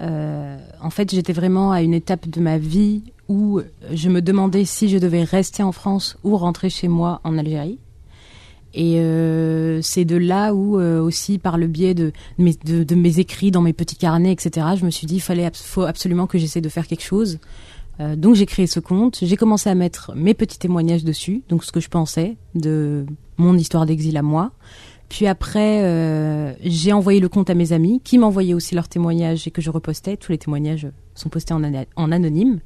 [0.00, 3.60] Euh, en fait, j'étais vraiment à une étape de ma vie où
[3.92, 7.78] je me demandais si je devais rester en France ou rentrer chez moi en Algérie.
[8.74, 13.62] Et euh, c'est de là où euh, aussi, par le biais de mes, écrits dans
[13.62, 15.50] mes petits carnets, etc., je me suis dit, fallait
[15.86, 17.38] absolument que j'essaie de faire quelque chose.
[18.00, 21.64] Euh, donc j'ai créé ce compte, j'ai commencé à mettre mes petits témoignages dessus, donc
[21.64, 23.06] ce que je pensais de
[23.38, 24.52] mon histoire d'exil à moi.
[25.08, 29.46] Puis après, euh, j'ai envoyé le compte à mes amis, qui m'envoyaient aussi leurs témoignages
[29.46, 30.16] et que je repostais.
[30.16, 32.60] Tous les témoignages sont postés en, ana- en anonyme.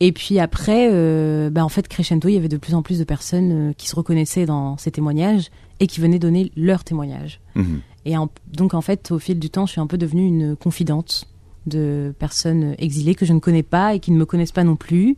[0.00, 2.98] Et puis après, euh, bah en fait, crescendo, il y avait de plus en plus
[2.98, 7.40] de personnes euh, qui se reconnaissaient dans ces témoignages et qui venaient donner leurs témoignages.
[7.54, 7.80] Mhm.
[8.04, 10.54] Et en- donc en fait, au fil du temps, je suis un peu devenue une
[10.56, 11.24] confidente
[11.66, 14.76] de personnes exilées que je ne connais pas et qui ne me connaissent pas non
[14.76, 15.16] plus.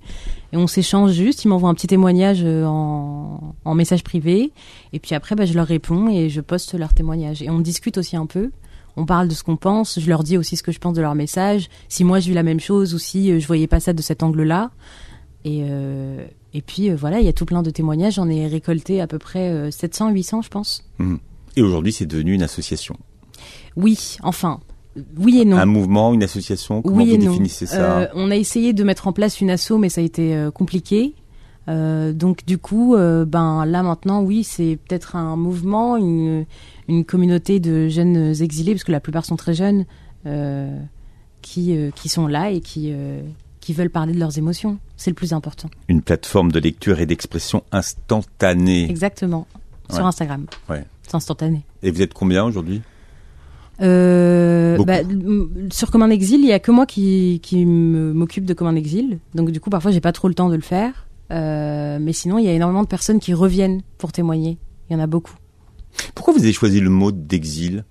[0.53, 4.53] Et on s'échange juste, ils m'envoient un petit témoignage euh, en, en message privé.
[4.93, 7.43] Et puis après, bah, je leur réponds et je poste leur témoignage.
[7.43, 8.51] Et on discute aussi un peu.
[8.97, 10.01] On parle de ce qu'on pense.
[10.01, 11.69] Je leur dis aussi ce que je pense de leur message.
[11.89, 14.03] Si moi j'ai eu la même chose ou si euh, je voyais pas ça de
[14.03, 14.71] cet angle-là.
[15.45, 18.15] Et, euh, et puis euh, voilà, il y a tout plein de témoignages.
[18.15, 20.85] J'en ai récolté à peu près euh, 700, 800, je pense.
[21.57, 22.97] Et aujourd'hui, c'est devenu une association.
[23.77, 24.61] Oui, enfin,
[25.17, 25.57] oui et non.
[25.57, 27.31] Un mouvement, une association, comment oui vous non.
[27.33, 30.05] définissez ça Euh, On a essayé de mettre en place une asso, mais ça a
[30.05, 31.15] été euh, compliqué.
[31.69, 36.47] Euh, donc du coup, euh, ben là maintenant, oui, c'est peut-être un mouvement, une,
[36.89, 39.85] une communauté de jeunes exilés, parce que la plupart sont très jeunes,
[41.43, 42.93] qui qui sont là et qui
[43.61, 44.79] qui veulent parler de leurs émotions.
[44.97, 45.69] C'est le plus important.
[45.89, 48.89] Une plateforme de lecture et d'expression instantanée.
[48.89, 49.47] Exactement.
[49.91, 50.05] Sur.
[50.07, 50.47] Instagram.
[50.69, 50.85] Ouais.
[51.03, 51.63] C'est instantané.
[51.83, 52.83] Et vous êtes combien aujourd'hui?
[53.81, 54.99] Euh, bah,
[55.71, 59.19] sur Comme un exil, il y a que moi qui, m'occupe de Comme un exil.
[59.35, 61.07] Donc du coup, parfois, j'ai pas trop le temps de le faire.
[61.31, 64.59] Euh, mais sinon, il y a énormément de personnes qui reviennent pour témoigner.
[64.89, 65.35] Il y en a beaucoup.
[66.15, 67.85] Pourquoi vous avez choisi le mot d'exil?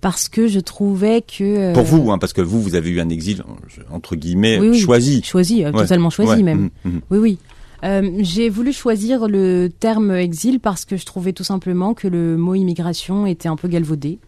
[0.00, 1.42] Parce que je trouvais que...
[1.42, 3.42] euh, Pour vous, hein, parce que vous, vous avez eu un exil,
[3.90, 4.78] entre guillemets, Oui, oui.
[4.78, 5.22] choisi.
[5.24, 5.72] Choisi, Ouais.
[5.72, 6.42] totalement choisi Ouais.
[6.42, 6.70] même.
[6.84, 7.00] Mhm, mhm.
[7.10, 7.38] Oui, oui.
[7.84, 12.36] Euh, j'ai voulu choisir le terme exil parce que je trouvais tout simplement que le
[12.36, 14.18] mot immigration était un peu galvaudé.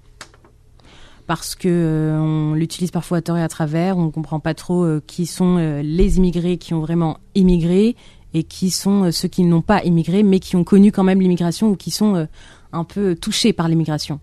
[1.28, 4.82] Parce que euh, on l'utilise parfois à tort et à travers, on comprend pas trop
[4.82, 7.96] euh, qui sont euh, les immigrés qui ont vraiment immigré
[8.32, 11.20] et qui sont euh, ceux qui n'ont pas immigré mais qui ont connu quand même
[11.20, 12.24] l'immigration ou qui sont euh,
[12.72, 14.20] un peu touchés par l'immigration.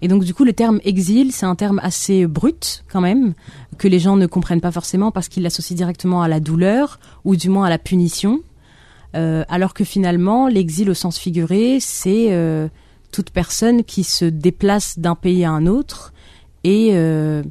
[0.00, 3.34] Et donc du coup, le terme exil, c'est un terme assez brut quand même,
[3.76, 7.34] que les gens ne comprennent pas forcément parce qu'ils l'associent directement à la douleur ou
[7.34, 8.42] du moins à la punition.
[9.16, 12.30] Euh, alors que finalement, l'exil au sens figuré, c'est
[13.10, 16.13] toute personne qui se déplace d'un pays à un autre
[16.64, 17.42] et euh,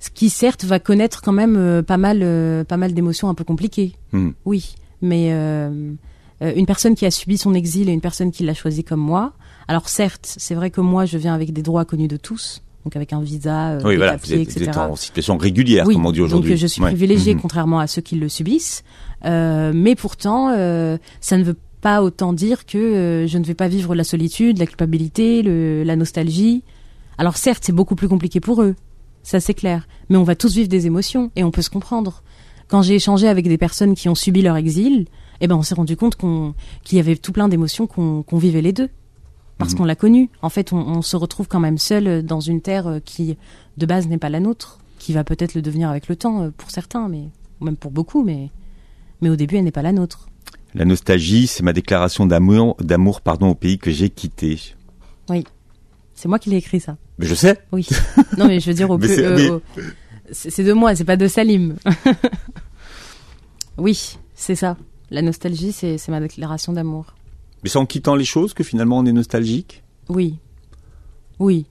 [0.00, 3.34] ce qui certes va connaître quand même euh, pas mal, euh, pas mal d'émotions un
[3.34, 3.92] peu compliquées.
[4.12, 4.30] Hmm.
[4.44, 8.84] Oui, mais une personne qui a subi son exil et une personne qui l'a choisi
[8.84, 9.32] comme moi.
[9.68, 12.96] Alors certes, c'est vrai que moi, je viens avec des droits connus de tous, donc
[12.96, 14.64] avec un visa, euh, Oui, des voilà, vous êtes, vous etc.
[14.68, 16.50] êtes en situation régulière, Oui, comme on dit aujourd'hui.
[16.50, 16.88] Donc je suis Ouais.
[16.90, 17.40] privilégiée Mhm.
[17.40, 18.84] contrairement à ceux qui le subissent.
[19.24, 23.68] Euh, mais pourtant, euh, ça ne veut pas autant dire que je ne vais pas
[23.68, 26.62] vivre la solitude, la culpabilité, le, la nostalgie.
[27.18, 28.74] Alors certes, c'est beaucoup plus compliqué pour eux,
[29.22, 29.86] ça c'est clair.
[30.08, 32.22] Mais on va tous vivre des émotions et on peut se comprendre.
[32.68, 35.06] Quand j'ai échangé avec des personnes qui ont subi leur exil,
[35.40, 38.38] eh ben on s'est rendu compte qu'on qu'il y avait tout plein d'émotions qu'on qu'on
[38.38, 38.88] vivait les deux.
[39.58, 39.78] Parce Mhm.
[39.78, 40.30] qu'on l'a connu.
[40.42, 43.36] En fait, on, on se retrouve quand même seul dans une terre euh, qui,
[43.76, 46.50] de base, n'est pas la nôtre, qui va peut-être le devenir avec le temps euh,
[46.56, 47.28] pour certains, mais
[47.60, 48.50] ou même pour beaucoup, mais
[49.20, 50.28] mais au début, elle n'est pas la nôtre.
[50.74, 54.58] La nostalgie, c'est ma déclaration d'amour, d'amour, pardon, au pays que j'ai quitté.
[56.16, 56.96] C'est moi qui l'ai écrit ça.
[57.18, 57.58] Mais je sais.
[57.72, 57.86] Oui.
[58.38, 59.08] non, mais je veux dire au plus.
[59.14, 59.62] c'est- euh, au-
[60.32, 61.76] c'est de moi, c'est pas de Salim.
[63.78, 64.76] oui, c'est ça.
[65.10, 67.14] La nostalgie, c'est ma déclaration d'amour.
[67.62, 69.82] Mais c'est en quittant les choses que finalement on est nostalgique?
[70.08, 70.38] Oui.
[71.38, 71.66] Oui.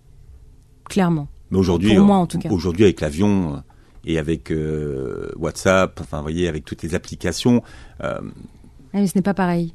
[0.89, 1.27] Clairement.
[1.51, 2.49] Mais aujourd'hui, Pour moi, euh, en tout cas.
[2.49, 3.57] aujourd'hui avec l'avion euh,
[4.05, 7.61] et avec euh, WhatsApp, enfin, vous voyez, avec toutes les applications,
[8.03, 8.19] euh,
[8.93, 9.73] Ah, mais ce n'est pas pareil.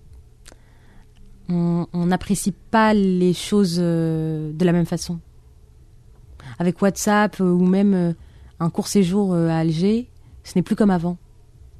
[1.50, 5.18] On n'apprécie pas les choses de la même façon.
[6.58, 8.12] Avec WhatsApp euh, ou même euh,
[8.60, 10.08] un court séjour euh, à Alger,
[10.44, 11.16] ce n'est plus comme avant.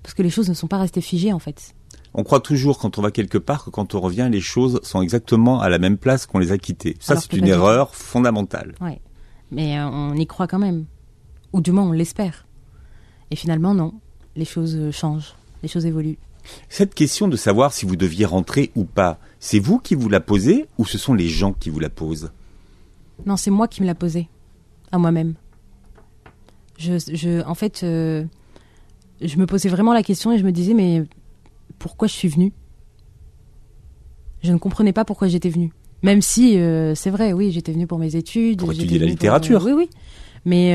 [0.02, 1.74] Parce que les choses ne sont pas restées figées en fait.
[2.14, 5.02] on croit toujours quand on va quelque part que quand on revient, les choses sont
[5.02, 6.96] exactement à la même place qu'on les a quittées.
[7.00, 8.74] Ça, c'est une erreur fondamentale.
[8.80, 9.00] Ouais.
[9.50, 10.84] Mais on y croit quand même.
[11.52, 12.46] Ou du moins on l'espère.
[13.30, 13.94] Et finalement non.
[14.36, 15.34] Les choses changent.
[15.62, 16.18] Les choses évoluent.
[16.68, 20.20] Cette question de savoir si vous deviez rentrer ou pas, c'est vous qui vous la
[20.20, 22.30] posez ou ce sont les gens qui vous la posent?
[23.26, 24.28] Non, c'est moi qui me l'a posé.
[24.92, 25.34] À moi-même.
[26.78, 28.24] Je, je, en fait, euh,
[29.20, 31.04] je me posais vraiment la question et je me disais, mais
[31.78, 32.52] pourquoi je suis venue?
[34.42, 35.72] Je ne comprenais pas pourquoi j'étais venue.
[36.02, 38.60] Même si, euh, c'est vrai, oui, j'étais venue pour mes études.
[38.60, 39.62] Pour étudier la pour, littérature.
[39.62, 39.90] euh, oui, oui.
[40.44, 40.70] Mais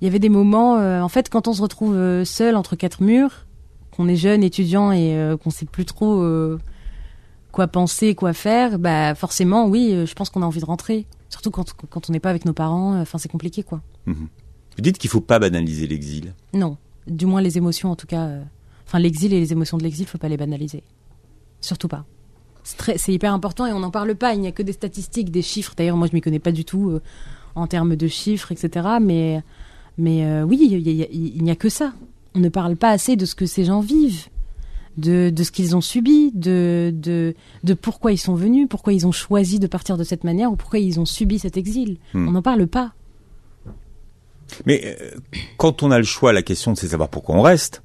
[0.00, 3.46] il y avait des moments, en fait, quand on se retrouve seul entre quatre murs,
[3.92, 6.26] qu'on est jeune, étudiant et qu'on sait plus trop
[7.52, 11.06] quoi penser, quoi faire, bah forcément, oui, je pense qu'on a envie de rentrer.
[11.32, 13.80] Surtout quand, quand on n'est pas avec nos parents, euh, enfin c'est compliqué quoi.
[14.06, 16.34] Vous dites qu'il faut pas banaliser l'exil.
[16.54, 18.26] Non, du moins les émotions en tout cas.
[18.26, 18.42] euh,
[18.86, 20.82] Enfin l'exil et les émotions de l'exil, faut pas les banaliser.
[21.62, 22.04] Surtout pas.
[22.64, 24.34] C'est hyper important et on n'en parle pas.
[24.34, 25.72] Il n'y a que des statistiques, des chiffres.
[25.76, 27.00] D'ailleurs, moi je m'y connais pas du tout euh,
[27.54, 28.86] en termes de chiffres, etc.
[29.00, 29.42] Mais,
[29.98, 31.92] mais euh, oui, a- a- il n'y a que ça.
[32.34, 34.26] On ne parle pas assez de ce que ces gens vivent,
[34.96, 39.06] de, de ce qu'ils ont subi, de, de, de pourquoi ils sont venus, pourquoi ils
[39.06, 41.96] ont choisi de partir de cette manière ou pourquoi ils ont subi cet exil.
[42.14, 42.28] Hmm.
[42.28, 42.92] On n'en parle pas.
[44.66, 45.10] Mais euh,
[45.56, 47.82] quand on a le choix, la question c'est savoir pourquoi on reste.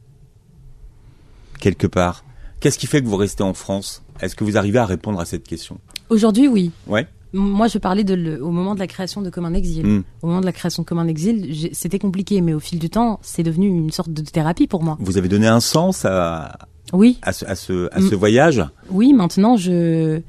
[1.60, 2.24] Quelque part.
[2.60, 4.04] Qu'est-ce qui fait que vous restez en France?
[4.20, 5.80] Est-ce que vous arrivez à répondre à cette question?
[6.10, 6.72] Aujourd'hui, oui.
[6.88, 7.08] Ouais.
[7.34, 9.86] Moi, je parlais de le- au moment de la création de Comme un exil.
[9.86, 10.04] Hmm.
[10.22, 12.90] Au moment de la création de Comme un exil, c'était compliqué, mais au fil du
[12.90, 14.98] temps, c'est devenu une sorte de thérapie pour moi.
[15.00, 16.58] Vous avez donné un sens à,
[16.94, 20.22] Oui, à ce, à ce, à ce voyage oui, maintenant, je,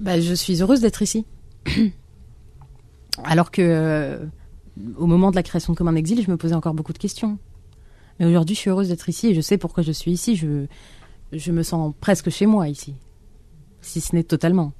[0.00, 1.24] bah, je suis heureuse d'être ici.
[3.24, 4.18] Alors que, euh,
[4.96, 6.98] au moment de la création de Comme un exil, je me posais encore beaucoup de
[6.98, 7.38] questions.
[8.18, 10.36] Mais aujourd'hui, je suis heureuse d'être ici et je sais pourquoi je suis ici.
[10.36, 10.66] Je,
[11.32, 12.94] je me sens presque chez moi ici.
[13.82, 14.72] Si ce n'est totalement.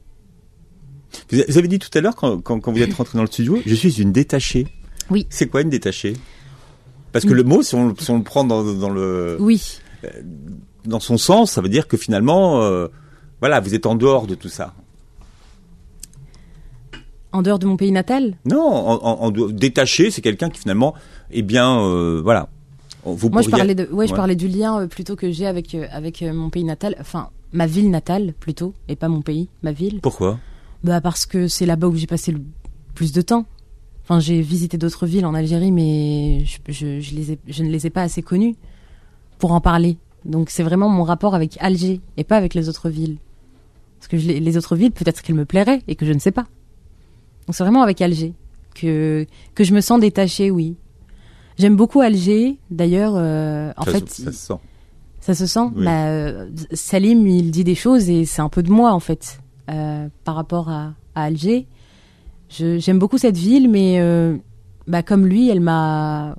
[1.30, 3.58] vous avez dit tout à l'heure, quand, quand, quand vous êtes rentré dans le studio,
[3.66, 4.66] je suis une détachée.
[5.10, 5.26] Oui.
[5.30, 6.14] C'est quoi une détachée?
[7.12, 9.78] Parce que le mot, si on, le- si on le prend dans, dans, le, Oui,
[10.84, 12.88] dans son sens, ça veut dire que finalement, euh,
[13.40, 14.74] voilà, vous êtes en dehors de tout ça.
[17.32, 20.60] en dehors de mon pays natal, Non, en, en- en dehors- détaché, c'est quelqu'un qui
[20.60, 20.94] finalement,
[21.32, 22.48] eh bien, euh, voilà.
[23.04, 25.74] Vous Moi, je parlais de, ouais, je parlais du lien euh, plutôt que j'ai avec
[25.74, 30.00] avec mon pays natal, enfin ma ville natale plutôt, et pas mon pays, ma ville.
[30.00, 30.38] Pourquoi?
[30.84, 32.40] Bah parce que c'est là-bas où j'ai passé le
[32.94, 33.46] plus de temps.
[34.04, 37.68] Enfin, j'ai visité d'autres villes en Algérie, mais je, je, je les ai, je ne
[37.70, 38.54] les ai pas assez connues
[39.38, 39.96] pour en parler.
[40.24, 43.16] Donc c'est vraiment mon rapport avec Alger et pas avec les autres villes.
[43.98, 46.30] Parce que je les, autres villes, peut-être qu'elles me plairaient et que je ne sais
[46.32, 46.44] pas.
[47.46, 48.32] Donc c'est vraiment avec Alger
[48.74, 50.76] que que je me sens détachée, oui.
[51.58, 52.58] J'aime beaucoup Alger.
[52.70, 54.54] D'ailleurs, euh, en ça, fait, se- ça se sent.
[55.20, 55.68] ça se sent.
[55.76, 55.84] Oui.
[55.84, 59.40] Bah, euh, Salim, il dit des choses et c'est un peu de moi en fait
[59.70, 61.66] euh, par rapport à, à Alger.
[62.50, 64.36] J'aime beaucoup cette ville, mais euh,
[64.86, 66.36] bah, comme lui, elle m'a,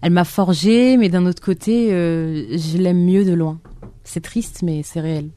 [0.00, 3.58] elle m'a forgé, mais d'un autre côté, euh, je l'aime mieux de loin.
[4.04, 5.30] C'est triste, mais c'est réel.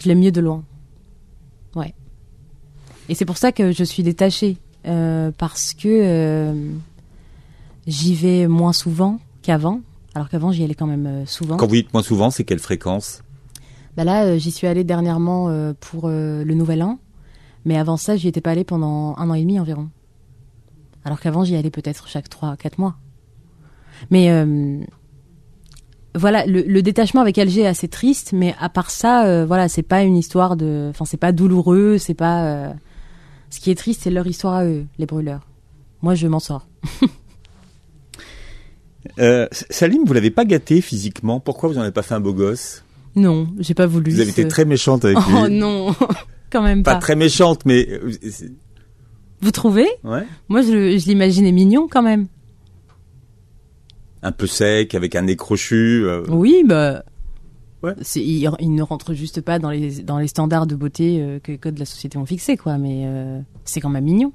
[0.00, 0.64] Je l'aime mieux de loin.
[1.74, 1.94] Ouais.
[3.08, 6.72] Et c'est pour ça que je suis détachée, euh, parce que euh,
[7.86, 9.80] j'y vais moins souvent qu'avant,
[10.14, 11.56] alors qu'avant j'y allais quand même souvent.
[11.56, 13.22] Quand vous dites moins souvent, c'est quelle fréquence?
[13.96, 16.98] Bah là, j'y suis allée dernièrement pour le Nouvel An,
[17.64, 19.88] mais avant ça, j'y étais pas allée pendant un an et demi environ.
[21.04, 22.96] Alors qu'avant, j'y allais peut-être chaque 3 quatre mois.
[24.10, 24.80] Mais euh,
[26.14, 29.68] voilà, le, le détachement avec Alger est assez triste, mais à part ça, euh, voilà,
[29.68, 32.44] c'est pas une histoire de, enfin, c'est pas douloureux, c'est pas.
[32.44, 32.72] euh,
[33.50, 35.46] Ce qui est triste, c'est leur histoire à eux, les brûleurs.
[36.02, 36.68] Moi, je m'en sors.
[39.70, 41.40] Salim, vous l'avez pas gâté physiquement?
[41.40, 42.84] Pourquoi vous n'en avez pas fait un beau gosse?
[43.16, 44.12] Non, j'ai pas voulu.
[44.12, 45.34] Vous avez été très méchante avec lui.
[45.42, 45.94] Oh non,
[46.50, 47.00] quand même pas pas.
[47.00, 47.88] très méchante, mais
[49.40, 52.26] Vous trouvez ouais, Moi, je, je l'imaginais mignon quand même.
[54.22, 56.02] un peu sec, avec un nez crochu.
[56.04, 57.04] euh, Oui, bah.
[57.84, 57.94] Ouais.
[58.16, 61.52] Il, il ne rentre juste pas dans les, dans les standards de beauté euh, que
[61.52, 62.76] les codes de la société ont fixés, quoi.
[62.78, 64.32] Mais euh, c'est quand même mignon.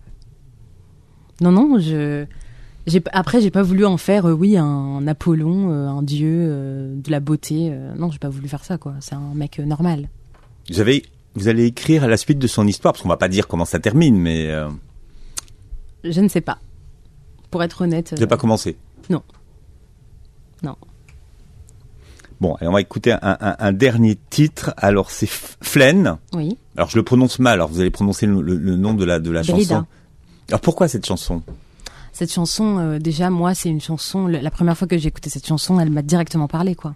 [1.42, 2.26] Non, non, je.
[3.12, 6.48] Après, j'ai pas voulu en faire, euh, oui, un, Apollon, un dieu
[6.96, 7.74] de la beauté.
[7.98, 8.94] non, j'ai pas voulu faire ça, quoi.
[9.02, 10.08] C'est un mec normal.
[10.70, 11.04] Vous avez,
[11.36, 13.66] vous allez écrire à la suite de son histoire, parce qu'on va pas dire comment
[13.66, 14.50] ça termine, mais
[16.04, 16.60] Je ne sais pas.
[17.52, 18.10] Pour être honnête.
[18.12, 18.78] vous n'avez pas commencé.
[19.10, 19.22] non.
[20.64, 20.76] Non.
[22.42, 24.74] Bon, et on va écouter un, un- un dernier titre.
[24.78, 26.18] Alors c'est Flen.
[26.34, 26.58] Oui.
[26.76, 27.54] Alors je le prononce mal.
[27.54, 29.86] Alors vous allez prononcer le, le- le nom de la de la chanson.
[30.50, 31.42] Alors pourquoi cette chanson?
[32.12, 34.28] Cette chanson, euh, déjà, moi, c'est une chanson.
[34.28, 36.96] le- La première fois que j'ai écouté cette chanson, elle m'a directement parlé, quoi.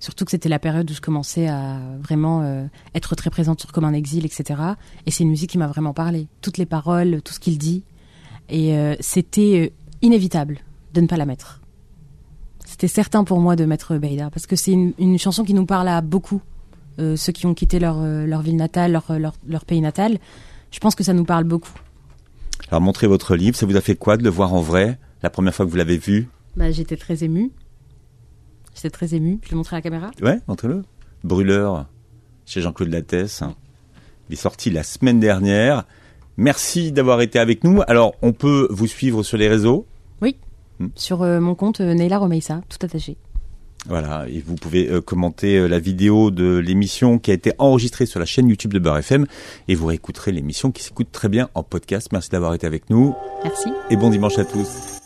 [0.00, 3.70] Surtout que c'était la période où je commençais à vraiment euh, être très présente sur
[3.72, 4.60] Comme un exil, etc.
[5.06, 6.26] Et c'est une musique qui m'a vraiment parlé.
[6.42, 7.84] Toutes les paroles, tout ce qu'il dit.
[8.48, 10.58] Et euh, c'était euh, inévitable
[10.94, 11.60] de ne pas la mettre.
[12.64, 15.66] C'était certain pour moi de mettre Beida, parce que c'est une, une chanson qui nous
[15.66, 16.40] parle à beaucoup.
[16.98, 20.18] Euh, ceux qui ont quitté leur, leur ville natale, leur, leur, leur pays natal.
[20.70, 21.72] Je pense que ça nous parle beaucoup.
[22.68, 23.56] Alors montrez votre livre.
[23.56, 25.76] Ça vous a fait quoi de le voir en vrai la première fois que vous
[25.76, 26.28] l'avez vu?
[26.56, 27.50] Bah, j'étais très émue.
[28.74, 29.38] J'étais très émue.
[29.44, 30.10] Je l'ai montré à la caméra.
[30.22, 30.82] Ouais, montrez-le.
[31.24, 31.86] Brûleur
[32.46, 33.42] chez Jean-Claude Lattès.
[34.28, 35.84] Il est sorti la semaine dernière.
[36.36, 37.82] Merci d'avoir été avec nous.
[37.86, 39.86] Alors on peut vous suivre sur les réseaux.
[40.96, 43.16] Sur euh, mon compte euh, Neila Romeissa, tout attaché.
[43.88, 48.06] Voilà, et vous pouvez euh, commenter euh, la vidéo de l'émission qui a été enregistrée
[48.06, 49.26] sur la chaîne YouTube de Beurre FM
[49.66, 52.08] et vous réécouterez l'émission qui s'écoute très bien en podcast.
[52.12, 53.70] Merci d'avoir été avec nous Merci.
[53.90, 55.00] et bon dimanche à tous.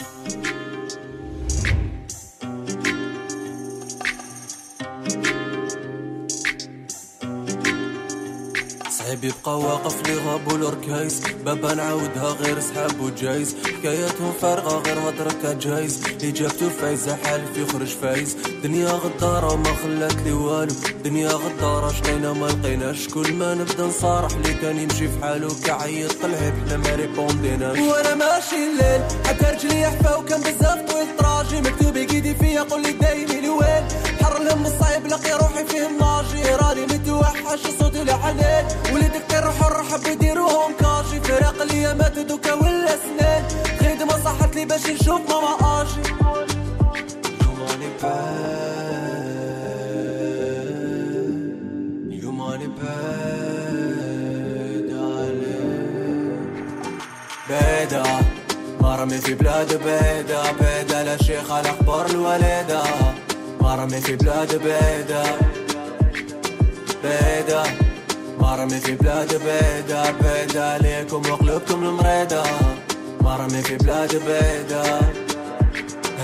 [9.06, 15.52] صعيب يبقى واقف لي غاب والركايز بابا نعاودها غير سحاب وجايز حكاياتهم فارغة غير هضرتها
[15.52, 16.02] جايز.
[16.24, 18.36] إجابته فايزة حالف يخرج فايز.
[18.62, 23.08] دنيا غدارة وما خلات لي والو دنيا غدارة شقينا ما لقيناش.
[23.08, 27.78] كل ما نبدا نصارح لي كان يمشي في حاله كعيط طلعت حنا ما ريبونديناش.
[27.78, 29.02] وأنا ماشي الليل.
[29.26, 31.06] حتى رجلي حفا وكان بزاف طويل.
[31.18, 32.62] طراجي مكتوب يقيدي فيا.
[32.62, 33.88] قول لي دايمي لوين
[34.46, 40.10] حر الهم الصعيب لقي روحي فيه ناجي راني متوحش صوتي لحنين وليدك طير حر حبوا
[40.10, 41.20] يديروهم كاجي.
[41.20, 43.44] فراق الايامات دوكا ولا سنين.
[43.80, 46.02] خدمة صحت لي باش نشوف ماما آجي.
[57.48, 58.02] بيدا
[58.80, 62.82] مرمي في بلاد بيدا بيدا لا شيخ على أخبار الوليدة
[63.66, 65.22] مرمي في بلاد بعيدة
[67.04, 67.62] بعيدة
[68.40, 72.42] مرمي في بلاد بعيدة بعيدة عليكم وقلوبكم المريدة.
[73.20, 75.00] مرمي في بلاد بعيدة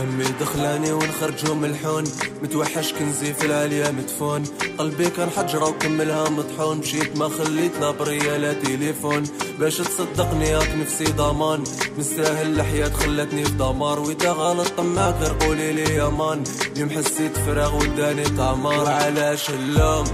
[0.02, 2.04] همي دخلاني ونخرجهم ملحون
[2.42, 4.42] متوحش كنزي في العالية مدفون.
[4.78, 6.78] قلبي كان حجرة وكملها مطحون.
[6.78, 9.22] مشيت ما خليت لا برية لا تليفون.
[9.60, 11.64] باش تصدقني ياك نفسي ضمان
[11.98, 14.00] مستاهل الحياة خلتني في دمار.
[14.00, 20.04] وإذا غلط طماك غير قولي لي يا مان اليوم حسيت فراغ وداني طمار علاش اللوم؟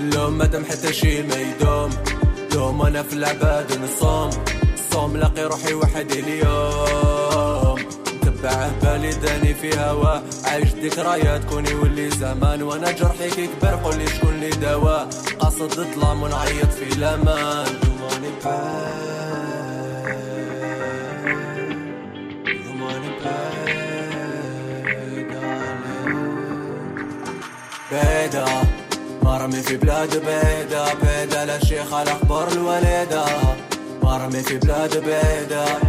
[0.00, 1.90] اللوم مادام حتى شي ما يدوم.
[2.52, 4.30] دوم أنا في العباد نصوم.
[4.74, 7.17] الصوم لاقي روحي وحدي اليوم.
[8.38, 10.20] تبعه بالي داني في هوا.
[10.44, 15.08] عايش ذكريات كوني ولي زمان وأنا جرحي كبر قولي شكون لي دواء
[15.38, 17.66] قاصد الظلام ونعيط في الامان.
[27.90, 28.44] بيدا.
[29.22, 30.84] مرمي في بلاد بيدا.
[30.94, 33.24] بيدا لا شيخ على أخبار الوليدة.
[34.02, 35.88] مرمي في بلاد بعيدة